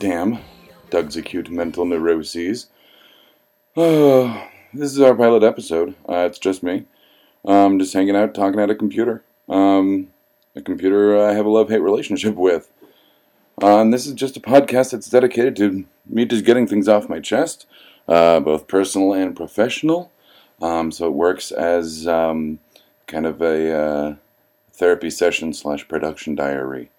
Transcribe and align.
Damn, 0.00 0.38
Doug's 0.88 1.14
Acute 1.14 1.50
Mental 1.50 1.84
Neuroses. 1.84 2.68
This 4.72 4.92
is 4.92 5.00
our 5.00 5.14
pilot 5.16 5.42
episode. 5.42 5.94
Uh, 6.08 6.26
it's 6.28 6.38
just 6.38 6.62
me. 6.62 6.86
Um, 7.44 7.78
just 7.78 7.92
hanging 7.92 8.16
out, 8.16 8.34
talking 8.34 8.60
at 8.60 8.70
a 8.70 8.74
computer. 8.74 9.24
Um, 9.48 10.08
a 10.56 10.62
computer 10.62 11.20
I 11.20 11.34
have 11.34 11.44
a 11.44 11.50
love 11.50 11.68
hate 11.68 11.82
relationship 11.82 12.36
with. 12.36 12.70
Uh, 13.60 13.80
and 13.80 13.92
this 13.92 14.06
is 14.06 14.14
just 14.14 14.36
a 14.36 14.40
podcast 14.40 14.92
that's 14.92 15.10
dedicated 15.10 15.56
to 15.56 15.84
me 16.06 16.24
just 16.24 16.46
getting 16.46 16.66
things 16.68 16.88
off 16.88 17.10
my 17.10 17.20
chest, 17.20 17.66
uh, 18.08 18.40
both 18.40 18.68
personal 18.68 19.12
and 19.12 19.36
professional. 19.36 20.12
Um, 20.62 20.92
so 20.92 21.08
it 21.08 21.14
works 21.14 21.50
as 21.50 22.06
um, 22.06 22.60
kind 23.06 23.26
of 23.26 23.42
a 23.42 23.76
uh, 23.76 24.14
therapy 24.72 25.10
session 25.10 25.52
slash 25.52 25.86
production 25.88 26.36
diary. 26.36 26.90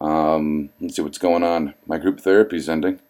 Um, 0.00 0.70
let's 0.80 0.96
see 0.96 1.02
what's 1.02 1.18
going 1.18 1.42
on. 1.42 1.74
My 1.86 1.98
group 1.98 2.20
therapy's 2.20 2.68
ending. 2.68 3.00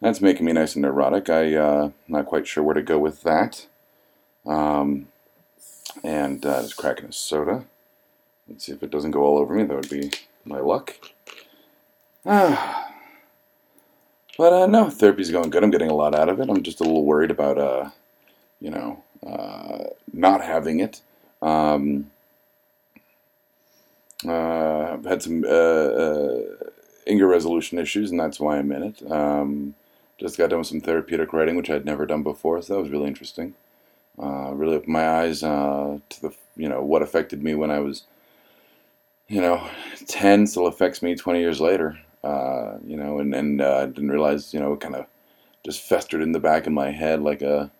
That's 0.00 0.20
making 0.20 0.46
me 0.46 0.52
nice 0.52 0.74
and 0.74 0.82
neurotic. 0.82 1.28
I 1.28 1.54
uh, 1.54 1.90
not 2.06 2.26
quite 2.26 2.46
sure 2.46 2.62
where 2.62 2.74
to 2.74 2.82
go 2.82 2.98
with 2.98 3.22
that. 3.22 3.66
Um, 4.46 5.08
and 6.04 6.44
uh, 6.44 6.62
just 6.62 6.76
cracking 6.76 7.06
a 7.06 7.12
soda. 7.12 7.64
Let's 8.48 8.66
see 8.66 8.72
if 8.72 8.82
it 8.82 8.90
doesn't 8.90 9.10
go 9.10 9.22
all 9.22 9.38
over 9.38 9.54
me. 9.54 9.64
That 9.64 9.74
would 9.74 9.90
be 9.90 10.10
my 10.44 10.60
luck. 10.60 10.96
Ah. 12.24 12.84
But 14.38 14.52
uh, 14.52 14.66
no, 14.68 14.88
therapy's 14.88 15.32
going 15.32 15.50
good. 15.50 15.64
I'm 15.64 15.72
getting 15.72 15.90
a 15.90 15.96
lot 15.96 16.14
out 16.14 16.28
of 16.28 16.38
it. 16.38 16.48
I'm 16.48 16.62
just 16.62 16.80
a 16.80 16.84
little 16.84 17.04
worried 17.04 17.32
about, 17.32 17.58
uh, 17.58 17.90
you 18.60 18.70
know, 18.70 19.02
uh, 19.26 19.86
not 20.12 20.44
having 20.44 20.78
it. 20.78 21.00
Um, 21.42 22.12
I've 24.26 25.04
had 25.04 25.22
some 25.22 25.44
uh, 25.44 25.48
uh, 25.48 26.40
anger 27.06 27.26
resolution 27.26 27.78
issues, 27.78 28.10
and 28.10 28.18
that's 28.18 28.40
why 28.40 28.58
I'm 28.58 28.72
in 28.72 28.82
it. 28.82 29.10
Um, 29.10 29.74
just 30.18 30.36
got 30.36 30.50
done 30.50 30.58
with 30.58 30.68
some 30.68 30.80
therapeutic 30.80 31.32
writing, 31.32 31.54
which 31.56 31.70
I'd 31.70 31.84
never 31.84 32.06
done 32.06 32.22
before, 32.22 32.60
so 32.60 32.74
that 32.74 32.82
was 32.82 32.90
really 32.90 33.06
interesting. 33.06 33.54
Uh, 34.20 34.52
really 34.52 34.76
opened 34.76 34.92
my 34.92 35.08
eyes 35.08 35.44
uh, 35.44 35.98
to 36.08 36.22
the, 36.22 36.34
you 36.56 36.68
know, 36.68 36.82
what 36.82 37.02
affected 37.02 37.42
me 37.42 37.54
when 37.54 37.70
I 37.70 37.78
was, 37.78 38.02
you 39.28 39.40
know, 39.40 39.68
10 40.08 40.48
still 40.48 40.66
affects 40.66 41.02
me 41.02 41.14
20 41.14 41.38
years 41.38 41.60
later. 41.60 41.98
Uh, 42.24 42.78
you 42.84 42.96
know, 42.96 43.20
and, 43.20 43.32
and 43.32 43.62
I 43.62 43.86
didn't 43.86 44.10
realize, 44.10 44.52
you 44.52 44.58
know, 44.58 44.72
it 44.72 44.80
kind 44.80 44.96
of 44.96 45.06
just 45.64 45.82
festered 45.82 46.20
in 46.20 46.32
the 46.32 46.40
back 46.40 46.66
of 46.66 46.72
my 46.72 46.90
head 46.90 47.22
like 47.22 47.42
a 47.42 47.70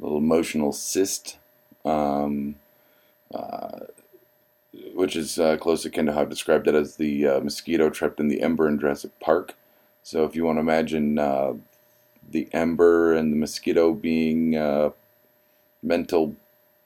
little 0.00 0.18
emotional 0.18 0.72
cyst. 0.72 1.38
Um, 1.84 2.56
uh, 3.32 3.78
which 4.96 5.14
is 5.14 5.38
uh, 5.38 5.58
close 5.58 5.84
akin 5.84 6.06
to 6.06 6.12
how 6.12 6.22
I've 6.22 6.30
described 6.30 6.66
it 6.66 6.74
as 6.74 6.96
the 6.96 7.26
uh, 7.26 7.40
mosquito 7.40 7.90
trapped 7.90 8.18
in 8.18 8.28
the 8.28 8.40
ember 8.40 8.66
in 8.66 8.80
Jurassic 8.80 9.10
Park. 9.20 9.54
So 10.02 10.24
if 10.24 10.34
you 10.34 10.44
want 10.44 10.56
to 10.56 10.60
imagine 10.60 11.18
uh, 11.18 11.52
the 12.26 12.48
ember 12.52 13.12
and 13.12 13.30
the 13.30 13.36
mosquito 13.36 13.92
being 13.92 14.56
uh, 14.56 14.90
mental 15.82 16.34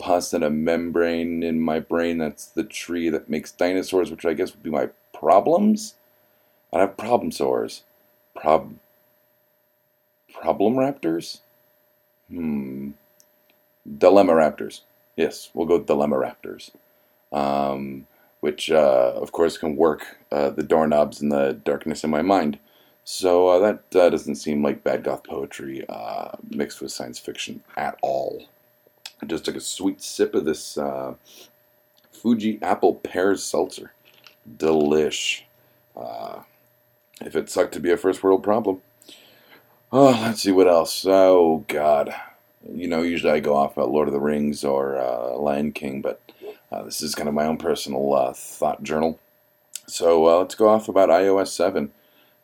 pus 0.00 0.32
and 0.32 0.42
a 0.42 0.50
membrane 0.50 1.44
in 1.44 1.60
my 1.60 1.78
brain, 1.78 2.18
that's 2.18 2.46
the 2.46 2.64
tree 2.64 3.10
that 3.10 3.30
makes 3.30 3.52
dinosaurs, 3.52 4.10
which 4.10 4.26
I 4.26 4.32
guess 4.32 4.52
would 4.52 4.62
be 4.62 4.70
my 4.70 4.88
problems. 5.12 5.94
I'd 6.72 6.80
have 6.80 6.96
problem 6.96 7.30
sores. 7.30 7.84
Prob. 8.34 8.74
Problem 10.34 10.74
raptors? 10.74 11.40
Hmm. 12.28 12.90
Dilemma 13.98 14.32
raptors. 14.32 14.80
Yes, 15.16 15.50
we'll 15.54 15.66
go 15.66 15.78
dilemma 15.78 16.16
raptors 16.16 16.72
um, 17.32 18.06
which 18.40 18.70
uh, 18.70 19.12
of 19.14 19.32
course 19.32 19.58
can 19.58 19.76
work 19.76 20.18
uh, 20.32 20.50
the 20.50 20.62
doorknobs 20.62 21.20
in 21.20 21.28
the 21.28 21.52
darkness 21.64 22.04
in 22.04 22.10
my 22.10 22.22
mind. 22.22 22.58
So 23.04 23.48
uh, 23.48 23.58
that 23.58 24.00
uh, 24.00 24.10
doesn't 24.10 24.36
seem 24.36 24.62
like 24.62 24.84
bad 24.84 25.04
goth 25.04 25.24
poetry 25.24 25.84
uh, 25.88 26.32
mixed 26.48 26.80
with 26.80 26.92
science 26.92 27.18
fiction 27.18 27.62
at 27.76 27.98
all. 28.02 28.46
I 29.22 29.26
just 29.26 29.44
took 29.44 29.56
a 29.56 29.60
sweet 29.60 30.02
sip 30.02 30.34
of 30.34 30.44
this 30.44 30.78
uh, 30.78 31.14
Fuji 32.12 32.58
apple 32.62 32.94
pear 32.94 33.36
seltzer. 33.36 33.92
Delish. 34.56 35.42
if 37.20 37.36
it 37.36 37.50
sucked 37.50 37.74
to 37.74 37.80
be 37.80 37.90
a 37.90 37.96
first 37.96 38.22
world 38.22 38.42
problem. 38.42 38.80
Oh, 39.92 40.18
let's 40.22 40.42
see 40.42 40.52
what 40.52 40.68
else. 40.68 41.04
Oh, 41.06 41.64
God. 41.68 42.14
You 42.72 42.88
know, 42.88 43.02
usually 43.02 43.32
I 43.32 43.40
go 43.40 43.56
off 43.56 43.76
about 43.76 43.90
Lord 43.90 44.08
of 44.08 44.14
the 44.14 44.20
Rings 44.20 44.64
or 44.64 45.36
Lion 45.38 45.72
King, 45.72 46.00
but 46.00 46.20
uh, 46.72 46.82
this 46.84 47.02
is 47.02 47.14
kind 47.14 47.28
of 47.28 47.34
my 47.34 47.46
own 47.46 47.56
personal 47.56 48.14
uh, 48.14 48.32
thought 48.32 48.82
journal. 48.82 49.18
So 49.86 50.28
uh, 50.28 50.38
let's 50.38 50.54
go 50.54 50.68
off 50.68 50.88
about 50.88 51.08
iOS 51.08 51.48
7. 51.48 51.90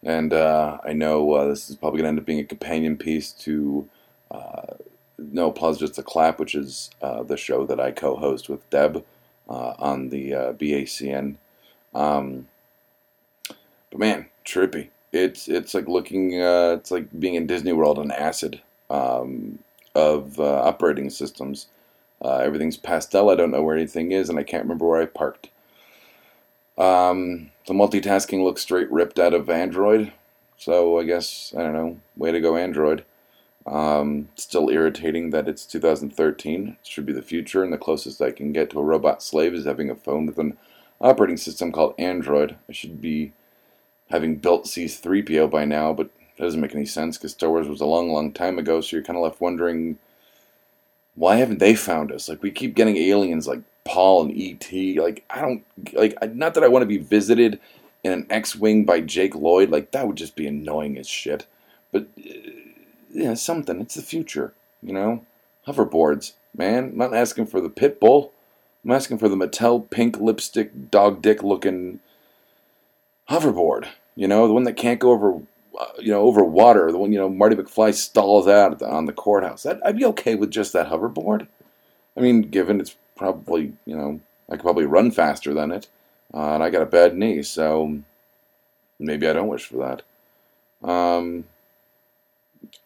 And 0.02 0.32
uh, 0.32 0.78
I 0.84 0.92
know 0.92 1.32
uh, 1.32 1.46
this 1.46 1.70
is 1.70 1.76
probably 1.76 1.98
going 1.98 2.04
to 2.04 2.08
end 2.10 2.18
up 2.18 2.26
being 2.26 2.40
a 2.40 2.44
companion 2.44 2.96
piece 2.96 3.32
to 3.32 3.88
uh, 4.30 4.74
No 5.18 5.50
Applause 5.50 5.78
Just 5.78 5.98
a 5.98 6.02
Clap, 6.02 6.38
which 6.38 6.54
is 6.54 6.90
the 7.00 7.36
show 7.36 7.64
that 7.66 7.80
I 7.80 7.92
co 7.92 8.16
host 8.16 8.48
with 8.48 8.68
Deb 8.70 9.04
on 9.48 10.08
the 10.10 10.30
BACN. 10.30 11.36
Um, 11.94 12.48
but 13.90 13.98
man, 13.98 14.26
trippy. 14.44 14.88
It's 15.12 15.48
it's 15.48 15.72
like 15.72 15.88
looking, 15.88 16.34
it's 16.34 16.90
like 16.90 17.08
being 17.18 17.34
in 17.34 17.46
Disney 17.46 17.72
World 17.72 17.98
on 17.98 18.10
acid 18.10 18.60
um, 18.90 19.60
of 19.94 20.38
operating 20.38 21.10
systems. 21.10 21.68
Uh, 22.22 22.38
everything's 22.38 22.76
pastel. 22.76 23.30
I 23.30 23.34
don't 23.34 23.50
know 23.50 23.62
where 23.62 23.76
anything 23.76 24.12
is, 24.12 24.28
and 24.28 24.38
I 24.38 24.42
can't 24.42 24.64
remember 24.64 24.86
where 24.86 25.02
I 25.02 25.06
parked. 25.06 25.50
Um, 26.78 27.50
the 27.66 27.74
multitasking 27.74 28.42
looks 28.42 28.62
straight 28.62 28.90
ripped 28.90 29.18
out 29.18 29.34
of 29.34 29.50
Android. 29.50 30.12
So 30.56 30.98
I 30.98 31.04
guess, 31.04 31.52
I 31.56 31.62
don't 31.62 31.74
know, 31.74 32.00
way 32.16 32.32
to 32.32 32.40
go, 32.40 32.56
Android. 32.56 33.04
Um, 33.66 34.28
still 34.36 34.70
irritating 34.70 35.30
that 35.30 35.48
it's 35.48 35.66
2013. 35.66 36.68
It 36.68 36.86
should 36.86 37.04
be 37.04 37.12
the 37.12 37.22
future, 37.22 37.64
and 37.64 37.72
the 37.72 37.78
closest 37.78 38.22
I 38.22 38.30
can 38.30 38.52
get 38.52 38.70
to 38.70 38.78
a 38.78 38.84
robot 38.84 39.22
slave 39.22 39.54
is 39.54 39.64
having 39.64 39.90
a 39.90 39.94
phone 39.94 40.26
with 40.26 40.38
an 40.38 40.56
operating 41.00 41.36
system 41.36 41.72
called 41.72 41.94
Android. 41.98 42.56
I 42.68 42.72
should 42.72 43.00
be 43.00 43.32
having 44.10 44.36
built 44.36 44.66
C3PO 44.66 45.50
by 45.50 45.64
now, 45.64 45.92
but 45.92 46.10
that 46.36 46.44
doesn't 46.44 46.60
make 46.60 46.74
any 46.74 46.86
sense 46.86 47.18
because 47.18 47.32
Star 47.32 47.50
Wars 47.50 47.68
was 47.68 47.80
a 47.80 47.86
long, 47.86 48.10
long 48.10 48.32
time 48.32 48.58
ago, 48.58 48.80
so 48.80 48.96
you're 48.96 49.04
kind 49.04 49.16
of 49.16 49.22
left 49.24 49.40
wondering 49.40 49.98
why 51.16 51.36
haven't 51.36 51.58
they 51.58 51.74
found 51.74 52.12
us? 52.12 52.28
Like 52.28 52.42
we 52.42 52.50
keep 52.50 52.76
getting 52.76 52.96
aliens 52.96 53.48
like 53.48 53.60
Paul 53.84 54.22
and 54.22 54.40
ET. 54.40 54.72
Like 55.02 55.24
I 55.28 55.40
don't 55.40 55.64
like 55.92 56.14
not 56.34 56.54
that 56.54 56.64
I 56.64 56.68
want 56.68 56.82
to 56.82 56.86
be 56.86 56.98
visited 56.98 57.58
in 58.04 58.12
an 58.12 58.26
X-wing 58.30 58.84
by 58.84 59.00
Jake 59.00 59.34
Lloyd. 59.34 59.70
Like 59.70 59.90
that 59.90 60.06
would 60.06 60.16
just 60.16 60.36
be 60.36 60.46
annoying 60.46 60.96
as 60.98 61.08
shit. 61.08 61.46
But 61.90 62.06
uh, 62.18 62.32
yeah, 63.10 63.34
something. 63.34 63.80
It's 63.80 63.94
the 63.94 64.02
future, 64.02 64.54
you 64.82 64.92
know. 64.92 65.24
Hoverboards, 65.66 66.34
man. 66.56 66.90
I'm 66.90 66.98
not 66.98 67.14
asking 67.14 67.46
for 67.46 67.60
the 67.60 67.70
pit 67.70 67.98
bull. 67.98 68.32
I'm 68.84 68.92
asking 68.92 69.18
for 69.18 69.28
the 69.28 69.36
Mattel 69.36 69.90
pink 69.90 70.20
lipstick 70.20 70.92
dog 70.92 71.20
dick 71.20 71.42
looking 71.42 71.98
hoverboard. 73.28 73.88
You 74.14 74.28
know, 74.28 74.46
the 74.46 74.54
one 74.54 74.62
that 74.64 74.76
can't 74.76 75.00
go 75.00 75.10
over 75.10 75.40
you 75.98 76.10
know, 76.10 76.22
over 76.22 76.44
water, 76.44 76.90
the 76.90 76.98
one, 76.98 77.12
you 77.12 77.18
know, 77.18 77.28
Marty 77.28 77.56
McFly 77.56 77.94
stalls 77.94 78.46
out 78.46 78.78
the, 78.78 78.88
on 78.88 79.06
the 79.06 79.12
courthouse. 79.12 79.62
That, 79.62 79.80
I'd 79.84 79.98
be 79.98 80.04
okay 80.06 80.34
with 80.34 80.50
just 80.50 80.72
that 80.72 80.88
hoverboard. 80.88 81.46
I 82.16 82.20
mean, 82.20 82.42
given 82.42 82.80
it's 82.80 82.96
probably, 83.16 83.74
you 83.84 83.96
know, 83.96 84.20
I 84.48 84.52
could 84.52 84.62
probably 84.62 84.86
run 84.86 85.10
faster 85.10 85.52
than 85.52 85.70
it, 85.70 85.88
uh, 86.32 86.54
and 86.54 86.62
I 86.62 86.70
got 86.70 86.82
a 86.82 86.86
bad 86.86 87.16
knee, 87.16 87.42
so 87.42 87.98
maybe 88.98 89.28
I 89.28 89.32
don't 89.32 89.48
wish 89.48 89.66
for 89.66 89.78
that. 89.78 90.88
Um, 90.88 91.44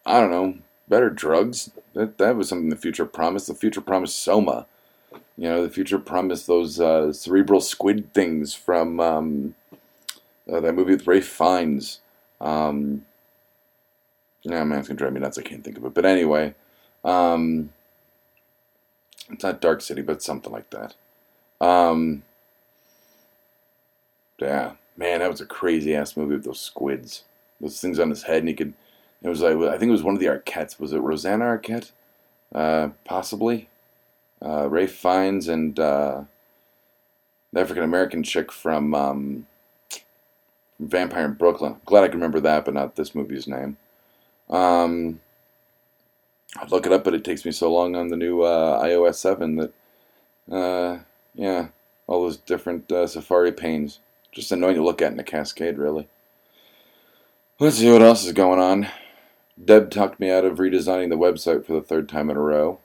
I 0.05 0.19
don't 0.19 0.31
know. 0.31 0.57
Better 0.87 1.09
drugs. 1.09 1.71
That 1.93 2.17
that 2.17 2.35
was 2.35 2.49
something 2.49 2.69
the 2.69 2.75
future 2.75 3.05
promised. 3.05 3.47
The 3.47 3.53
future 3.53 3.81
promised 3.81 4.21
Soma. 4.21 4.65
You 5.37 5.49
know, 5.49 5.63
the 5.63 5.69
future 5.69 5.99
promised 5.99 6.47
those 6.47 6.79
uh, 6.79 7.13
cerebral 7.13 7.61
squid 7.61 8.13
things 8.13 8.53
from 8.53 8.99
um, 8.99 9.55
uh, 10.51 10.59
that 10.59 10.73
movie 10.73 10.91
with 10.91 11.07
Ralph 11.07 11.23
Fiennes. 11.23 11.99
Um, 12.41 13.05
yeah, 14.43 14.63
man, 14.63 14.79
it's 14.79 14.87
gonna 14.87 14.97
drive 14.97 15.13
me 15.13 15.19
nuts. 15.19 15.37
I 15.37 15.43
can't 15.43 15.63
think 15.63 15.77
of 15.77 15.85
it. 15.85 15.93
But 15.93 16.05
anyway, 16.05 16.55
um, 17.05 17.71
it's 19.29 19.43
not 19.43 19.61
Dark 19.61 19.81
City, 19.81 20.01
but 20.01 20.23
something 20.23 20.51
like 20.51 20.69
that. 20.71 20.95
Um, 21.65 22.23
yeah, 24.39 24.73
man, 24.97 25.19
that 25.19 25.29
was 25.29 25.41
a 25.41 25.45
crazy 25.45 25.95
ass 25.95 26.17
movie 26.17 26.35
with 26.35 26.43
those 26.43 26.59
squids, 26.59 27.23
those 27.61 27.79
things 27.79 27.99
on 27.99 28.09
his 28.09 28.23
head, 28.23 28.39
and 28.39 28.49
he 28.49 28.55
could. 28.55 28.73
It 29.21 29.29
was 29.29 29.41
like 29.41 29.55
I 29.55 29.77
think 29.77 29.89
it 29.89 29.93
was 29.93 30.03
one 30.03 30.15
of 30.15 30.19
the 30.19 30.25
Arquettes. 30.27 30.79
Was 30.79 30.93
it 30.93 30.99
Rosanna 30.99 31.45
Arquette? 31.45 31.91
Uh, 32.53 32.89
possibly. 33.05 33.69
Uh, 34.43 34.67
Ralph 34.67 34.91
Fiennes 34.91 35.47
and 35.47 35.79
uh, 35.79 36.23
the 37.53 37.59
African 37.61 37.83
American 37.83 38.23
chick 38.23 38.51
from 38.51 38.95
um, 38.95 39.45
Vampire 40.81 41.25
in 41.25 41.33
Brooklyn. 41.33 41.77
Glad 41.85 42.03
I 42.03 42.07
can 42.07 42.17
remember 42.17 42.39
that, 42.41 42.65
but 42.65 42.73
not 42.73 42.95
this 42.95 43.13
movie's 43.13 43.47
name. 43.47 43.77
Um, 44.49 45.21
I'd 46.57 46.71
look 46.71 46.85
it 46.85 46.91
up, 46.91 47.03
but 47.03 47.13
it 47.13 47.23
takes 47.23 47.45
me 47.45 47.51
so 47.51 47.71
long 47.71 47.95
on 47.95 48.09
the 48.09 48.17
new 48.17 48.41
uh, 48.41 48.83
iOS 48.83 49.15
7 49.15 49.55
that, 49.57 49.73
uh, 50.51 50.99
yeah, 51.33 51.67
all 52.07 52.23
those 52.23 52.37
different 52.37 52.91
uh, 52.91 53.07
Safari 53.07 53.51
panes. 53.51 53.99
Just 54.31 54.51
annoying 54.51 54.75
to 54.75 54.83
look 54.83 55.01
at 55.01 55.11
in 55.11 55.19
a 55.19 55.23
cascade, 55.23 55.77
really. 55.77 56.07
Let's 57.59 57.77
see 57.77 57.91
what 57.91 58.01
else 58.01 58.25
is 58.25 58.33
going 58.33 58.59
on. 58.59 58.87
Deb 59.63 59.91
talked 59.91 60.19
me 60.19 60.31
out 60.31 60.45
of 60.45 60.57
redesigning 60.57 61.09
the 61.09 61.17
website 61.17 61.65
for 61.65 61.73
the 61.73 61.81
third 61.81 62.09
time 62.09 62.29
in 62.29 62.37
a 62.37 62.41
row. 62.41 62.79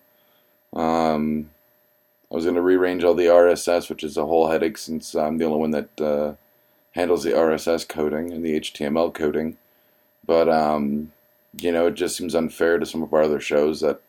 Um, 0.72 1.50
I 2.31 2.34
was 2.34 2.44
going 2.44 2.56
to 2.56 2.62
rearrange 2.62 3.02
all 3.04 3.14
the 3.14 3.26
RSS, 3.26 3.88
which 3.88 4.04
is 4.04 4.16
a 4.16 4.26
whole 4.26 4.49
headache 4.49 4.76
since 4.76 5.14
I'm 5.14 5.38
the 5.38 5.44
only 5.46 5.58
one 5.58 5.70
that 5.70 6.00
uh, 6.00 6.34
handles 6.96 7.22
the 7.22 7.31
RSS 7.31 7.87
coding 7.87 8.32
and 8.32 8.44
the 8.44 8.58
HTML 8.58 9.12
coding. 9.12 9.58
But, 10.26 10.48
um, 10.48 11.12
you 11.60 11.70
know, 11.70 11.87
it 11.87 11.94
just 11.94 12.16
seems 12.16 12.34
unfair 12.34 12.78
to 12.78 12.87
some 12.87 13.02
of 13.02 13.12
our 13.12 13.22
other 13.22 13.38
shows 13.38 13.81
that 13.81 14.00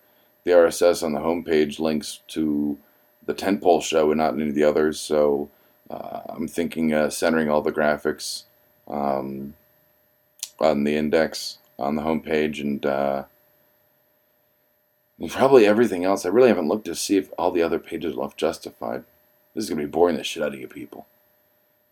the 0.45 0.51
RSS 0.51 1.03
on 1.03 1.11
the 1.11 1.19
homepage 1.19 1.79
links 1.79 2.21
to 2.29 2.77
the 3.25 3.33
tentpole 3.33 3.83
show 3.83 4.09
and 4.09 4.19
not 4.19 4.33
any 4.33 4.47
of 4.47 4.55
the 4.55 4.63
others. 4.63 4.99
So 4.99 5.49
uh, 5.91 6.21
I'm 6.29 6.47
thinking 6.47 6.93
uh, 6.93 7.09
centering 7.09 7.49
all 7.49 7.61
the 7.61 7.73
graphics 7.73 8.43
um, 8.87 9.53
on 10.59 10.85
the 10.85 10.95
index 10.95 11.57
on 11.77 11.95
the 11.95 12.01
homepage 12.03 12.61
and 12.61 12.85
uh, 12.85 13.25
probably 15.27 15.67
everything 15.67 16.05
else. 16.05 16.25
I 16.25 16.29
really 16.29 16.47
haven't 16.47 16.69
looked 16.69 16.85
to 16.85 16.95
see 16.95 17.17
if 17.17 17.31
all 17.37 17.51
the 17.51 17.61
other 17.61 17.79
pages 17.79 18.13
are 18.13 18.21
left 18.21 18.37
justified. 18.37 19.03
This 19.53 19.65
is 19.65 19.69
gonna 19.69 19.81
be 19.81 19.87
boring 19.87 20.15
the 20.15 20.23
shit 20.23 20.41
out 20.41 20.53
of 20.53 20.59
you 20.59 20.69
people. 20.69 21.05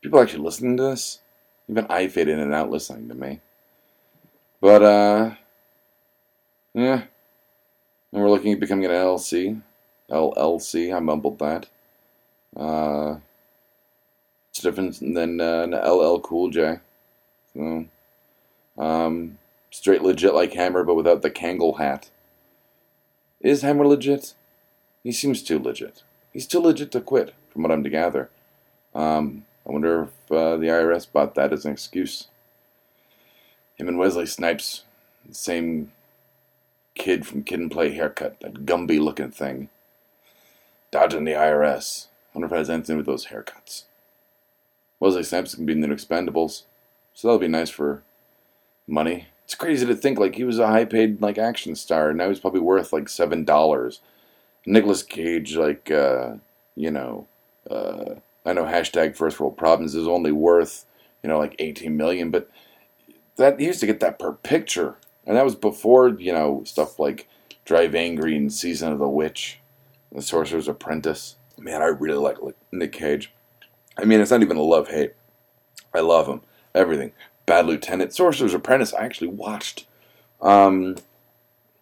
People 0.06 0.20
actually 0.20 0.44
listening 0.44 0.78
to 0.78 0.84
this? 0.84 1.22
Even 1.68 1.88
I 1.90 2.08
fade 2.10 2.28
in 2.28 2.38
and 2.38 2.54
out 2.54 2.70
listening 2.70 3.10
to 3.10 3.16
me. 3.16 3.40
But 4.62 4.84
uh, 4.84 5.32
yeah. 6.76 7.06
And 8.14 8.22
we're 8.22 8.30
looking 8.30 8.54
at 8.54 8.60
becoming 8.60 8.86
an 8.86 8.92
LLC. 8.92 9.64
LLC. 10.12 10.96
I 10.96 11.00
mumbled 11.00 11.40
that. 11.40 11.70
Uh, 12.56 13.16
it's 14.52 14.62
different 14.62 15.00
than 15.00 15.42
uh, 15.42 15.64
an 15.64 15.72
LL 15.72 16.20
Cool 16.20 16.52
J. 16.52 16.78
So, 17.56 17.86
um, 18.78 19.40
straight 19.72 20.04
legit 20.04 20.36
like 20.36 20.54
Hammer, 20.54 20.84
but 20.84 20.94
without 20.94 21.24
the 21.24 21.32
Kangol 21.32 21.80
hat. 21.80 22.12
Is 23.42 23.64
Hammer 23.64 23.88
legit? 23.88 24.36
He 25.04 25.12
seems 25.12 25.42
too 25.42 25.58
legit. 25.58 26.04
He's 26.32 26.46
too 26.46 26.60
legit 26.60 26.92
to 26.92 27.02
quit, 27.02 27.34
from 27.50 27.64
what 27.64 27.72
I'm 27.72 27.84
to 27.84 27.90
gather. 27.90 28.30
Um, 28.94 29.46
I 29.68 29.72
wonder 29.72 30.04
if 30.04 30.32
uh, 30.32 30.58
the 30.58 30.68
IRS 30.68 31.12
bought 31.12 31.36
that 31.36 31.52
as 31.52 31.66
an 31.66 31.72
excuse. 31.72 32.28
Him 33.76 33.88
and 33.88 33.98
Wesley 33.98 34.26
Snipes, 34.26 34.84
the 35.28 35.34
same 35.34 35.92
kid 36.94 37.26
from 37.26 37.44
Kid 37.44 37.60
and 37.60 37.72
Play 37.72 37.92
haircut, 37.92 38.40
that 38.42 38.66
Gumby 38.66 39.00
looking 39.00 39.32
thing. 39.32 39.70
Dodging 40.92 41.26
the 41.26 41.34
IRS. 41.34 42.08
Wonder 42.34 42.48
if 42.48 42.54
it 42.54 42.58
has 42.58 42.70
anything 42.70 42.98
with 42.98 43.06
those 43.06 43.28
haircuts. 43.28 43.84
Wesley 45.00 45.24
Snipes 45.24 45.56
can 45.56 45.66
be 45.66 45.74
in 45.74 45.82
the 45.82 45.88
Expendables, 45.88 46.64
so 47.14 47.28
that'll 47.28 47.40
be 47.40 47.48
nice 47.48 47.70
for 47.70 48.04
money. 48.88 49.28
It's 49.44 49.56
crazy 49.56 49.86
to 49.86 49.96
think 49.96 50.20
like 50.20 50.36
he 50.36 50.44
was 50.44 50.60
a 50.60 50.68
high 50.68 50.86
paid 50.86 51.22
like 51.22 51.38
action 51.38 51.76
star, 51.76 52.10
and 52.10 52.18
now 52.18 52.30
he's 52.30 52.40
probably 52.40 52.62
worth 52.62 52.94
like 52.94 53.10
seven 53.10 53.44
dollars. 53.44 54.02
Nicolas 54.66 55.04
Cage, 55.04 55.56
like 55.56 55.92
uh, 55.92 56.36
you 56.76 56.92
know, 56.92 57.28
uh, 57.70 58.16
I 58.46 58.54
know 58.54 58.66
hashtag 58.66 59.16
first 59.16 59.40
world 59.40 59.58
problems 59.58 59.96
is 59.96 60.08
only 60.08 60.32
worth 60.32 60.86
you 61.24 61.30
know 61.30 61.38
like 61.38 61.56
eighteen 61.60 61.98
million, 61.98 62.32
but 62.32 62.50
that 63.38 63.60
used 63.60 63.80
to 63.82 63.88
get 63.88 64.00
that 64.00 64.20
per 64.20 64.34
picture, 64.34 64.96
and 65.26 65.36
that 65.36 65.46
was 65.46 65.56
before 65.56 66.10
you 66.10 66.32
know 66.32 66.64
stuff 66.66 67.00
like 67.00 67.28
Drive 67.66 67.96
Angry 67.96 68.38
and 68.38 68.54
Season 68.54 68.92
of 68.92 69.00
the 69.00 69.10
Witch, 69.10 69.60
The 70.12 70.22
Sorcerer's 70.22 70.68
Apprentice. 70.68 71.36
Man, 71.58 71.82
I 71.82 71.86
really 71.86 72.18
like 72.18 72.38
Nick 72.72 72.92
Cage. 72.92 73.34
I 73.98 74.06
mean, 74.06 74.20
it's 74.20 74.32
not 74.32 74.42
even 74.42 74.58
a 74.58 74.62
love 74.62 74.90
hate. 74.90 75.14
I 75.94 76.02
love 76.02 76.28
him. 76.28 76.42
Everything. 76.74 77.14
Bad 77.46 77.66
Lieutenant, 77.66 78.14
Sorcerer's 78.14 78.54
Apprentice. 78.54 78.94
I 78.94 79.06
actually 79.06 79.30
watched. 79.30 79.88
Um, 80.42 80.98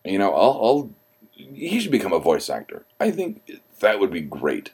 you 0.05 0.19
know, 0.19 0.31
I'll, 0.33 0.59
I'll. 0.61 0.89
He 1.31 1.79
should 1.79 1.91
become 1.91 2.13
a 2.13 2.19
voice 2.19 2.49
actor. 2.49 2.85
I 2.99 3.11
think 3.11 3.59
that 3.79 3.99
would 3.99 4.11
be 4.11 4.21
great. 4.21 4.71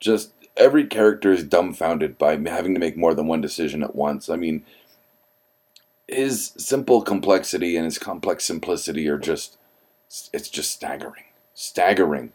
Just 0.00 0.32
every 0.56 0.86
character 0.86 1.32
is 1.32 1.44
dumbfounded 1.44 2.18
by 2.18 2.36
having 2.36 2.74
to 2.74 2.80
make 2.80 2.96
more 2.96 3.14
than 3.14 3.26
one 3.26 3.40
decision 3.40 3.82
at 3.82 3.94
once. 3.94 4.28
I 4.28 4.36
mean, 4.36 4.64
his 6.08 6.52
simple 6.56 7.02
complexity 7.02 7.76
and 7.76 7.84
his 7.84 7.98
complex 7.98 8.44
simplicity 8.44 9.08
are 9.08 9.18
just. 9.18 9.58
It's 10.32 10.48
just 10.48 10.70
staggering. 10.70 11.24
Staggering. 11.54 12.32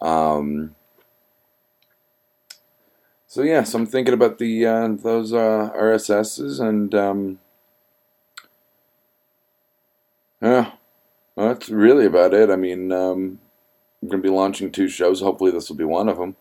Um, 0.00 0.76
so 3.26 3.42
yeah, 3.42 3.64
so 3.64 3.78
I'm 3.78 3.86
thinking 3.86 4.14
about 4.14 4.38
the 4.38 4.64
uh, 4.66 4.88
those 4.88 5.32
uh, 5.32 5.70
RSSs 5.74 6.60
and 6.60 6.94
um, 6.94 7.40
yeah, 10.40 10.72
well, 11.34 11.48
that's 11.48 11.68
really 11.68 12.06
about 12.06 12.34
it. 12.34 12.50
I 12.50 12.56
mean, 12.56 12.92
um, 12.92 13.40
I'm 14.02 14.10
to 14.10 14.18
be 14.18 14.28
launching 14.28 14.70
two 14.70 14.88
shows. 14.88 15.20
Hopefully, 15.20 15.50
this 15.50 15.68
will 15.68 15.76
be 15.76 15.84
one 15.84 16.08
of 16.08 16.18
them. 16.18 16.36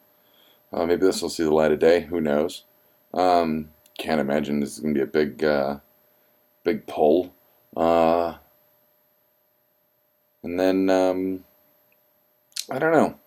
Uh, 0.73 0.85
maybe 0.85 1.05
this 1.05 1.21
will 1.21 1.29
see 1.29 1.43
the 1.43 1.53
light 1.53 1.71
of 1.71 1.79
day. 1.79 2.01
Who 2.01 2.19
knows? 2.19 2.63
Um, 3.13 3.69
can't 3.97 4.19
imagine 4.19 4.59
this 4.59 4.73
is 4.73 4.79
going 4.79 4.95
to 4.95 4.97
be 4.97 5.03
a 5.03 5.07
big, 5.07 5.43
uh, 5.43 5.77
big 6.63 6.87
pull. 6.87 7.33
Uh, 7.77 8.35
and 10.41 10.59
then 10.59 10.89
um, 10.89 11.43
I 12.71 12.79
don't 12.79 12.91
know. 12.91 13.19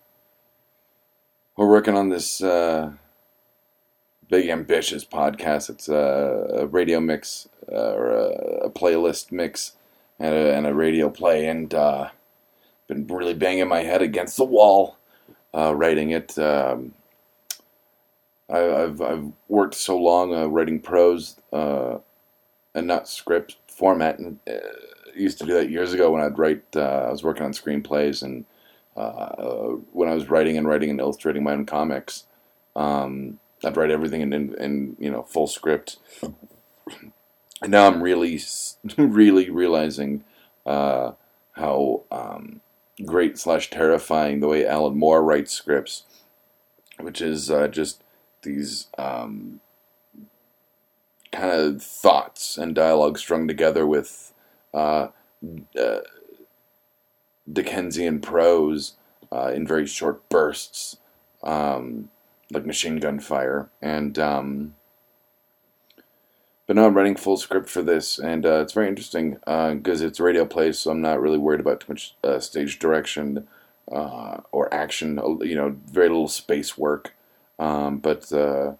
We're 1.55 1.69
working 1.69 1.95
on 1.95 2.09
this 2.09 2.43
uh, 2.43 2.91
big 4.29 4.49
ambitious 4.49 5.05
podcast. 5.05 5.69
It's 5.69 5.87
a, 5.87 6.67
radio 6.69 6.99
mix 6.99 7.47
uh, 7.71 7.93
or 7.93 8.11
a, 8.65 8.69
playlist 8.69 9.31
mix 9.31 9.73
and 10.19 10.35
a, 10.35 10.53
and 10.53 10.67
a 10.67 10.73
radio 10.73 11.09
play, 11.09 11.47
and 11.47 11.73
uh, 11.73 12.09
been 12.87 13.07
really 13.07 13.33
banging 13.33 13.67
my 13.67 13.81
head 13.81 14.01
against 14.01 14.37
the 14.37 14.43
wall 14.43 14.97
writing 15.53 16.11
it. 16.11 16.37
Um, 16.37 16.93
I, 18.49 18.59
have 18.59 19.01
I've 19.01 19.31
worked 19.49 19.75
so 19.75 19.97
long 19.97 20.33
uh, 20.33 20.47
writing 20.47 20.79
prose 20.79 21.37
uh, 21.53 21.97
and 22.75 22.87
not 22.87 23.09
script 23.09 23.57
format, 23.67 24.19
and 24.19 24.39
uh, 24.49 24.53
used 25.15 25.39
to 25.39 25.45
do 25.45 25.53
that 25.55 25.69
years 25.71 25.93
ago 25.93 26.11
when 26.11 26.21
I'd 26.23 26.39
write. 26.39 26.63
I 26.75 27.11
was 27.11 27.23
working 27.23 27.45
on 27.45 27.53
screenplays 27.53 28.23
and. 28.23 28.45
when 29.91 30.09
I 30.09 30.15
was 30.15 30.29
writing 30.29 30.57
and 30.57 30.67
writing 30.67 30.89
and 30.89 30.99
illustrating 30.99 31.43
my 31.43 31.53
own 31.53 31.65
comics, 31.65 32.25
um, 32.75 33.39
I'd 33.63 33.77
write 33.77 33.91
everything 33.91 34.21
in, 34.21 34.33
in, 34.33 34.55
in 34.55 34.95
you 34.99 35.11
know 35.11 35.23
full 35.23 35.47
script. 35.47 35.97
And 37.61 37.71
now 37.71 37.87
I'm 37.87 38.01
really, 38.03 38.39
really 38.97 39.49
realizing 39.49 40.23
uh, 40.65 41.13
how 41.53 42.03
um, 42.11 42.61
great 43.05 43.37
slash 43.37 43.69
terrifying 43.69 44.39
the 44.39 44.47
way 44.47 44.65
Alan 44.65 44.97
Moore 44.97 45.23
writes 45.23 45.51
scripts, 45.53 46.03
which 46.99 47.21
is 47.21 47.51
uh, 47.51 47.67
just 47.67 48.03
these 48.47 48.87
um, 48.97 49.59
kind 51.31 51.51
of 51.51 51.83
thoughts 51.83 52.57
and 52.57 52.73
dialogue 52.73 53.17
strung 53.17 53.47
together 53.47 53.85
with 53.85 54.33
uh, 54.73 55.09
uh, 55.79 55.99
Dickensian 57.51 58.19
prose 58.19 58.93
uh, 59.31 59.51
in 59.53 59.67
very 59.67 59.85
short 59.85 60.27
bursts. 60.29 60.97
Um, 61.43 62.09
like 62.51 62.65
machine 62.65 62.97
gun 62.97 63.19
fire. 63.19 63.69
And 63.81 64.17
um, 64.19 64.75
but 66.65 66.75
now 66.75 66.85
I'm 66.85 66.95
writing 66.95 67.15
full 67.15 67.37
script 67.37 67.69
for 67.69 67.81
this, 67.81 68.19
and 68.19 68.45
uh, 68.45 68.59
it's 68.61 68.73
very 68.73 68.89
interesting 68.89 69.35
because 69.45 70.01
uh, 70.01 70.07
it's 70.07 70.19
radio 70.19 70.43
play, 70.43 70.73
so 70.73 70.91
I'm 70.91 71.01
not 71.01 71.21
really 71.21 71.37
worried 71.37 71.61
about 71.61 71.79
too 71.79 71.93
much 71.93 72.15
uh, 72.25 72.39
stage 72.39 72.77
direction 72.77 73.47
uh, 73.89 74.41
or 74.51 74.73
action. 74.73 75.17
You 75.41 75.55
know, 75.55 75.77
very 75.89 76.09
little 76.09 76.27
space 76.27 76.77
work. 76.77 77.13
Um, 77.59 77.97
but 77.97 78.31
uh, 78.31 78.73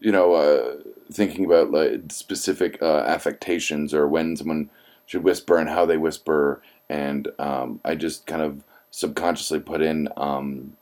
you 0.00 0.12
know, 0.12 0.34
uh, 0.34 0.76
thinking 1.12 1.44
about 1.44 1.70
like 1.70 2.10
specific 2.10 2.80
affectations 2.82 3.92
or 3.94 4.08
when 4.08 4.36
someone 4.36 4.70
should 5.06 5.24
whisper 5.24 5.58
and 5.58 5.68
how 5.68 5.84
they 5.86 5.96
whisper, 5.96 6.62
and 6.88 7.28
um, 7.38 7.80
I 7.84 7.94
just 7.94 8.26
kind 8.26 8.42
of 8.42 8.64
subconsciously 8.90 9.60
put 9.60 9.82
in 9.82 10.08
um, 10.16 10.76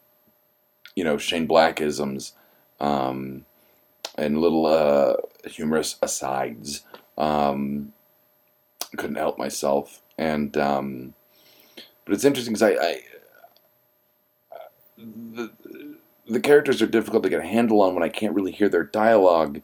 you 0.95 1.05
know 1.05 1.19
Shane 1.19 1.49
Blackisms 1.49 2.33
um, 2.81 3.45
and 4.17 4.41
little 4.41 4.67
uh, 4.67 5.15
humorous 5.47 5.97
asides. 6.03 6.83
Um, 7.17 7.93
couldn't 8.97 9.17
help 9.17 9.39
myself, 9.39 10.03
and 10.17 10.57
um, 10.57 11.15
but 12.05 12.15
it's 12.15 12.25
interesting 12.25 12.55
because 12.55 12.63
I, 12.63 12.83
I 12.83 13.03
the 14.99 15.51
the 16.29 16.41
characters 16.41 16.83
are 16.83 16.87
difficult 16.87 17.23
to 17.23 17.29
get 17.31 17.41
a 17.41 17.47
handle 17.47 17.81
on 17.81 17.95
when 17.95 18.03
I 18.03 18.09
can't 18.09 18.35
really 18.35 18.53
hear 18.53 18.69
their 18.69 18.85
dialogue. 18.85 19.63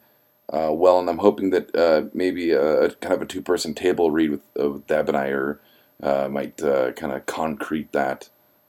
Uh, 0.48 0.70
well, 0.72 0.98
and 0.98 1.08
I'm 1.08 1.18
hoping 1.18 1.50
that 1.50 1.74
uh, 1.74 2.08
maybe 2.12 2.52
a, 2.52 2.90
kind 2.90 3.14
of 3.14 3.22
a 3.22 3.26
two-person 3.26 3.74
table 3.74 4.10
read 4.10 4.30
with, 4.30 4.40
uh, 4.60 4.70
with 4.70 4.86
Deb 4.86 5.08
and 5.08 5.16
I 5.16 5.28
are, 5.28 5.60
uh, 6.02 6.28
might 6.28 6.62
uh, 6.62 6.92
kind 6.92 7.12
of 7.12 7.26
concrete 7.26 7.92
that. 7.92 8.28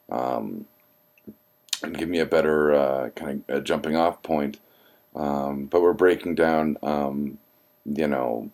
Um, 0.09 0.65
and 1.83 1.97
give 1.97 2.09
me 2.09 2.19
a 2.19 2.25
better 2.25 2.73
uh, 2.73 3.09
kind 3.09 3.43
of 3.47 3.63
jumping 3.63 3.95
off 3.95 4.23
point. 4.23 4.59
Um, 5.15 5.65
but 5.65 5.81
we're 5.81 5.93
breaking 5.93 6.35
down 6.35 6.77
um, 6.81 7.37
you 7.85 8.07
know, 8.07 8.49